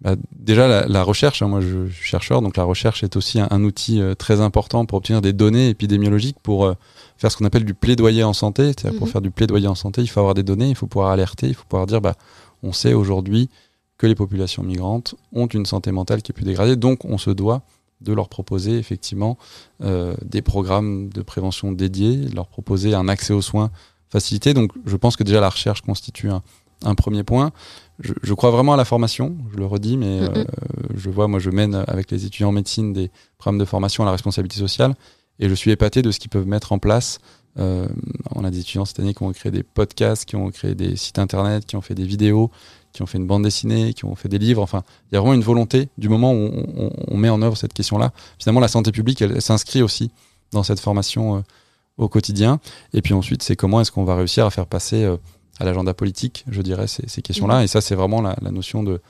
Bah, 0.00 0.16
déjà, 0.32 0.86
la, 0.86 1.02
recherche, 1.02 1.40
hein, 1.42 1.48
moi 1.48 1.60
je, 1.60 1.86
suis 1.88 2.04
chercheur, 2.04 2.42
donc 2.42 2.56
la 2.56 2.64
recherche 2.64 3.02
est 3.02 3.16
aussi 3.16 3.40
un, 3.40 3.64
outil 3.64 4.02
très 4.18 4.40
important 4.40 4.84
pour 4.86 4.98
obtenir 4.98 5.22
des 5.22 5.32
données 5.32 5.70
épidémiologiques 5.70 6.38
pour 6.42 6.74
faire 7.16 7.32
ce 7.32 7.36
qu'on 7.36 7.44
appelle 7.44 7.64
du 7.64 7.74
plaidoyer 7.74 8.22
en 8.24 8.32
santé. 8.32 8.66
C'est-à-dire 8.66 8.98
pour 8.98 9.06
mhm. 9.06 9.12
faire 9.12 9.20
du 9.22 9.30
plaidoyer 9.30 9.68
en 9.68 9.74
santé, 9.74 10.02
il 10.02 10.08
faut 10.08 10.20
avoir 10.20 10.34
des 10.34 10.42
données, 10.42 10.68
il 10.68 10.74
faut 10.74 10.86
pouvoir 10.86 11.10
alerter, 11.10 11.46
il 11.46 11.54
faut 11.54 11.64
pouvoir 11.68 11.86
dire, 11.86 12.00
bah, 12.00 12.14
on 12.62 12.72
sait 12.72 12.92
aujourd'hui 12.92 13.48
que 13.96 14.06
les 14.06 14.14
populations 14.14 14.62
migrantes 14.62 15.14
ont 15.32 15.46
une 15.46 15.66
santé 15.66 15.92
mentale 15.92 16.22
qui 16.22 16.32
est 16.32 16.34
plus 16.34 16.44
dégradée, 16.44 16.76
donc 16.76 17.04
on 17.04 17.16
se 17.16 17.30
doit 17.30 17.62
de 18.00 18.12
leur 18.12 18.28
proposer 18.28 18.76
effectivement 18.76 19.38
euh, 19.82 20.14
des 20.24 20.42
programmes 20.42 21.08
de 21.08 21.22
prévention 21.22 21.72
dédiés, 21.72 22.16
de 22.16 22.34
leur 22.34 22.48
proposer 22.48 22.94
un 22.94 23.08
accès 23.08 23.32
aux 23.32 23.42
soins 23.42 23.70
facilité. 24.10 24.54
Donc 24.54 24.72
je 24.86 24.96
pense 24.96 25.16
que 25.16 25.24
déjà 25.24 25.40
la 25.40 25.48
recherche 25.48 25.82
constitue 25.82 26.30
un, 26.30 26.94
premier 26.94 27.24
point. 27.24 27.50
Je, 28.00 28.34
crois 28.34 28.50
vraiment 28.50 28.74
à 28.74 28.76
la 28.76 28.84
formation, 28.84 29.36
je 29.52 29.56
le 29.56 29.66
redis, 29.66 29.96
mais 29.96 30.20
euh, 30.20 30.44
je 30.96 31.10
vois, 31.10 31.28
moi 31.28 31.38
je 31.38 31.50
mène 31.50 31.84
avec 31.86 32.10
les 32.10 32.26
étudiants 32.26 32.48
en 32.48 32.52
médecine 32.52 32.92
des 32.92 33.10
programmes 33.38 33.58
de 33.58 33.64
formation 33.64 34.02
à 34.02 34.06
la 34.06 34.12
responsabilité 34.12 34.58
sociale. 34.58 34.94
Et 35.38 35.48
je 35.48 35.54
suis 35.54 35.70
épaté 35.70 36.02
de 36.02 36.10
ce 36.10 36.18
qu'ils 36.18 36.30
peuvent 36.30 36.46
mettre 36.46 36.72
en 36.72 36.78
place. 36.78 37.18
Euh, 37.58 37.86
on 38.34 38.44
a 38.44 38.50
des 38.50 38.60
étudiants 38.60 38.84
cette 38.84 38.98
année 38.98 39.14
qui 39.14 39.22
ont 39.22 39.32
créé 39.32 39.52
des 39.52 39.62
podcasts, 39.62 40.24
qui 40.24 40.36
ont 40.36 40.50
créé 40.50 40.74
des 40.74 40.96
sites 40.96 41.18
internet, 41.18 41.66
qui 41.66 41.76
ont 41.76 41.80
fait 41.80 41.94
des 41.94 42.04
vidéos, 42.04 42.50
qui 42.92 43.02
ont 43.02 43.06
fait 43.06 43.18
une 43.18 43.26
bande 43.26 43.44
dessinée, 43.44 43.94
qui 43.94 44.04
ont 44.04 44.14
fait 44.14 44.28
des 44.28 44.38
livres. 44.38 44.62
Enfin, 44.62 44.82
il 45.10 45.14
y 45.14 45.18
a 45.18 45.20
vraiment 45.20 45.34
une 45.34 45.42
volonté 45.42 45.88
du 45.98 46.08
moment 46.08 46.32
où 46.32 46.50
on, 47.08 47.16
met 47.16 47.28
en 47.28 47.42
œuvre 47.42 47.56
cette 47.56 47.72
question-là. 47.72 48.12
Finalement, 48.38 48.60
la 48.60 48.68
santé 48.68 48.92
publique, 48.92 49.22
elle, 49.22 49.40
s'inscrit 49.40 49.82
aussi 49.82 50.10
dans 50.52 50.62
cette 50.62 50.80
formation 50.80 51.36
euh, 51.36 51.40
au 51.96 52.08
quotidien. 52.08 52.60
Et 52.92 53.02
puis 53.02 53.14
ensuite, 53.14 53.42
c'est 53.42 53.56
comment 53.56 53.80
est-ce 53.80 53.92
qu'on 53.92 54.04
va 54.04 54.16
réussir 54.16 54.46
à 54.46 54.50
faire 54.50 54.66
passer 54.66 55.08
à 55.60 55.64
l'agenda 55.64 55.94
politique, 55.94 56.44
je 56.50 56.62
dirais, 56.62 56.86
ces, 56.86 57.08
ces 57.08 57.22
questions-là. 57.22 57.60
Mmh. 57.60 57.64
Et 57.64 57.66
ça, 57.66 57.80
c'est 57.80 57.94
vraiment 57.94 58.20
la, 58.20 58.36
la, 58.42 58.50
notion 58.50 58.82
de, 58.82 59.00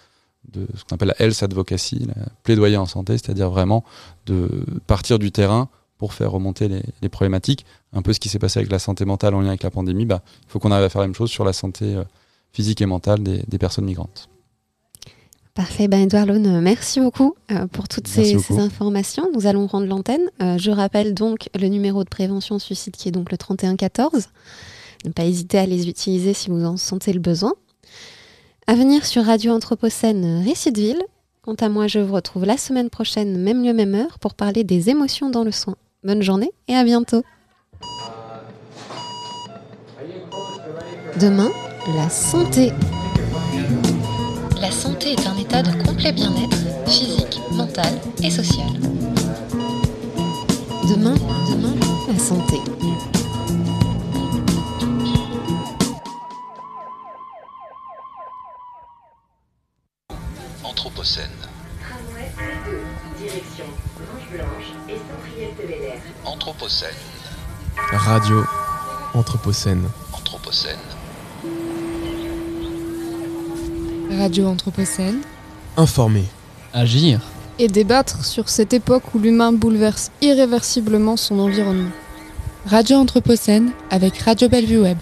de 0.52 0.66
ce 0.76 0.84
qu'on 0.84 0.96
appelle 0.96 1.14
la 1.16 1.22
health 1.22 1.42
advocacy, 1.42 2.06
la 2.06 2.26
plaidoyer 2.42 2.76
en 2.76 2.86
santé, 2.86 3.14
c'est-à-dire 3.14 3.50
vraiment 3.50 3.84
de 4.26 4.48
partir 4.86 5.18
du 5.18 5.32
terrain 5.32 5.68
pour 5.98 6.12
faire 6.12 6.30
remonter 6.30 6.68
les, 7.00 7.08
problématiques. 7.08 7.64
Un 7.92 8.02
peu 8.02 8.12
ce 8.12 8.20
qui 8.20 8.28
s'est 8.28 8.38
passé 8.38 8.58
avec 8.58 8.70
la 8.70 8.78
santé 8.78 9.04
mentale 9.04 9.34
en 9.34 9.40
lien 9.40 9.48
avec 9.48 9.62
la 9.62 9.70
pandémie, 9.70 10.04
bah, 10.04 10.22
il 10.42 10.50
faut 10.50 10.58
qu'on 10.58 10.70
arrive 10.70 10.84
à 10.84 10.88
faire 10.88 11.00
la 11.00 11.06
même 11.06 11.14
chose 11.14 11.30
sur 11.30 11.44
la 11.44 11.52
santé 11.52 11.94
euh, 11.94 12.04
physique 12.52 12.80
et 12.82 12.86
mentale 12.86 13.22
des, 13.22 13.58
personnes 13.58 13.84
migrantes. 13.84 14.28
Parfait, 15.54 15.86
ben 15.86 16.02
Edouard 16.02 16.26
Lone, 16.26 16.60
merci 16.60 17.00
beaucoup 17.00 17.36
euh, 17.52 17.68
pour 17.68 17.86
toutes 17.86 18.08
ces, 18.08 18.34
informations. 18.58 19.28
Nous 19.32 19.46
allons 19.46 19.68
rendre 19.68 19.86
l'antenne. 19.86 20.28
Euh, 20.42 20.58
je 20.58 20.72
rappelle 20.72 21.14
donc 21.14 21.48
le 21.54 21.68
numéro 21.68 22.02
de 22.02 22.08
prévention 22.08 22.58
suicide 22.58 22.96
qui 22.96 23.08
est 23.08 23.12
donc 23.12 23.30
le 23.30 23.38
3114. 23.38 24.28
Ne 25.04 25.10
pas 25.10 25.24
hésiter 25.24 25.58
à 25.58 25.66
les 25.66 25.88
utiliser 25.88 26.32
si 26.32 26.48
vous 26.48 26.64
en 26.64 26.76
sentez 26.76 27.12
le 27.12 27.20
besoin. 27.20 27.52
À 28.66 28.74
venir 28.74 29.04
sur 29.04 29.24
Radio 29.24 29.52
Anthropocène 29.52 30.42
Récit 30.44 30.72
Quant 31.42 31.54
à 31.54 31.68
moi, 31.68 31.86
je 31.86 31.98
vous 31.98 32.14
retrouve 32.14 32.46
la 32.46 32.56
semaine 32.56 32.88
prochaine, 32.88 33.36
même 33.36 33.62
lieu, 33.62 33.74
même 33.74 33.94
heure, 33.94 34.18
pour 34.18 34.32
parler 34.32 34.64
des 34.64 34.88
émotions 34.88 35.28
dans 35.28 35.44
le 35.44 35.52
soin. 35.52 35.76
Bonne 36.02 36.22
journée 36.22 36.50
et 36.68 36.74
à 36.74 36.84
bientôt. 36.84 37.22
Demain, 41.20 41.50
la 41.94 42.08
santé. 42.08 42.72
La 44.58 44.70
santé 44.70 45.12
est 45.12 45.26
un 45.26 45.36
état 45.36 45.62
de 45.62 45.70
complet 45.84 46.12
bien-être 46.12 46.56
physique, 46.86 47.38
mental 47.52 47.92
et 48.22 48.30
social. 48.30 48.72
Demain, 50.88 51.14
demain, 51.50 51.74
la 52.10 52.18
santé. 52.18 52.56
Anthropocène. 66.46 66.90
Radio 67.90 68.44
Anthropocène. 69.14 69.88
Anthropocène. 70.12 70.76
Radio 74.10 74.48
Anthropocène. 74.48 75.22
Informer. 75.78 76.26
Agir. 76.74 77.20
Et 77.58 77.68
débattre 77.68 78.26
sur 78.26 78.50
cette 78.50 78.74
époque 78.74 79.14
où 79.14 79.18
l'humain 79.20 79.52
bouleverse 79.52 80.10
irréversiblement 80.20 81.16
son 81.16 81.38
environnement. 81.38 81.92
Radio 82.66 82.98
Anthropocène 82.98 83.70
avec 83.88 84.18
Radio 84.18 84.50
Bellevue 84.50 84.82
Web. 84.82 84.98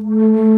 Mm-hmm. 0.00 0.51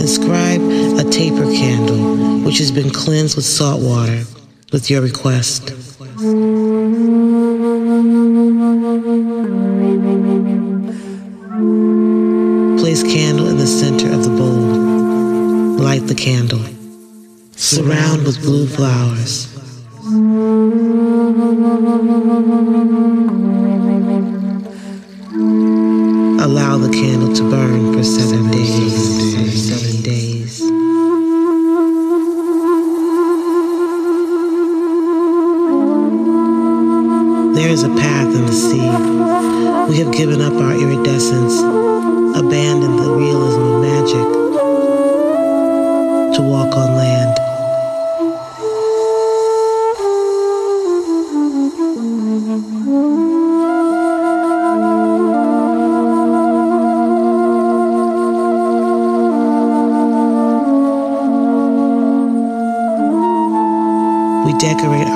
inscribe 0.00 0.60
a 0.98 1.08
taper 1.10 1.44
candle, 1.52 2.44
which 2.44 2.58
has 2.58 2.72
been 2.72 2.90
cleansed 2.90 3.36
with 3.36 3.44
salt 3.44 3.82
water, 3.82 4.24
with 4.72 4.90
your 4.90 5.02
request. 5.02 5.89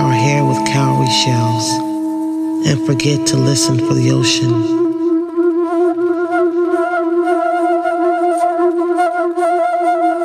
Our 0.05 0.13
hair 0.13 0.45
with 0.45 0.59
cowrie 0.67 1.09
shells 1.09 1.67
and 2.69 2.85
forget 2.87 3.27
to 3.27 3.39
listen 3.39 3.79
for 3.79 3.95
the 3.95 4.11
ocean. 4.11 4.53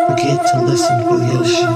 Forget 0.10 0.46
to 0.52 0.62
listen 0.66 1.04
for 1.08 1.18
the 1.18 1.32
ocean. 1.40 1.74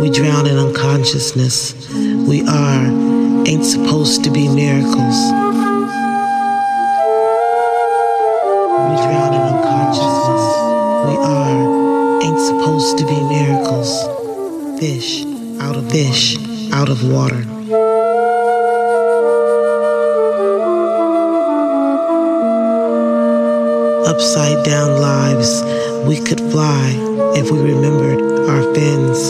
We 0.00 0.08
drown 0.08 0.46
in 0.46 0.56
unconsciousness. 0.56 1.74
We 1.92 2.46
are, 2.48 2.86
ain't 3.46 3.66
supposed 3.66 4.24
to 4.24 4.30
be 4.30 4.48
miracles. 4.48 5.49
Fish 14.80 15.26
out 15.60 15.76
of 15.76 15.90
fish 15.90 16.38
out 16.72 16.88
of 16.88 17.06
water. 17.12 17.44
Upside 24.08 24.64
down 24.64 24.98
lives 24.98 25.62
we 26.08 26.18
could 26.18 26.40
fly 26.50 26.94
if 27.36 27.50
we 27.50 27.60
remembered 27.60 28.48
our 28.48 28.74
fins, 28.74 29.20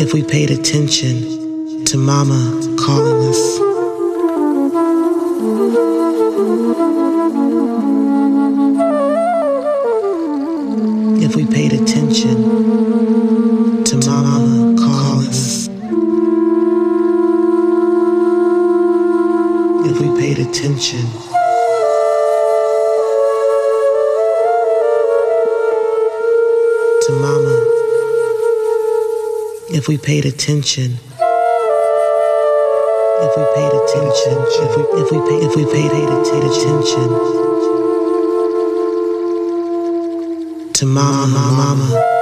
if 0.00 0.14
we 0.14 0.22
paid 0.22 0.50
attention 0.50 1.84
to 1.84 1.98
Mama 1.98 2.76
calling 2.78 3.28
us. 3.28 3.65
Attention. 20.66 21.06
To 27.02 27.12
Mama. 27.12 27.54
If 29.70 29.86
we 29.86 29.96
paid 29.96 30.24
attention. 30.26 30.98
If 33.22 33.36
we 33.36 33.44
paid 33.54 33.72
attention. 33.80 34.36
If 34.58 34.76
we 34.76 34.82
if 35.02 35.10
we 35.12 35.18
paid 35.28 35.42
if 35.44 35.56
we 35.56 35.64
paid 35.72 35.92
attention. 35.92 37.08
to 40.74 40.84
mama, 40.84 41.26
mama, 41.26 41.76
mama. 41.76 42.15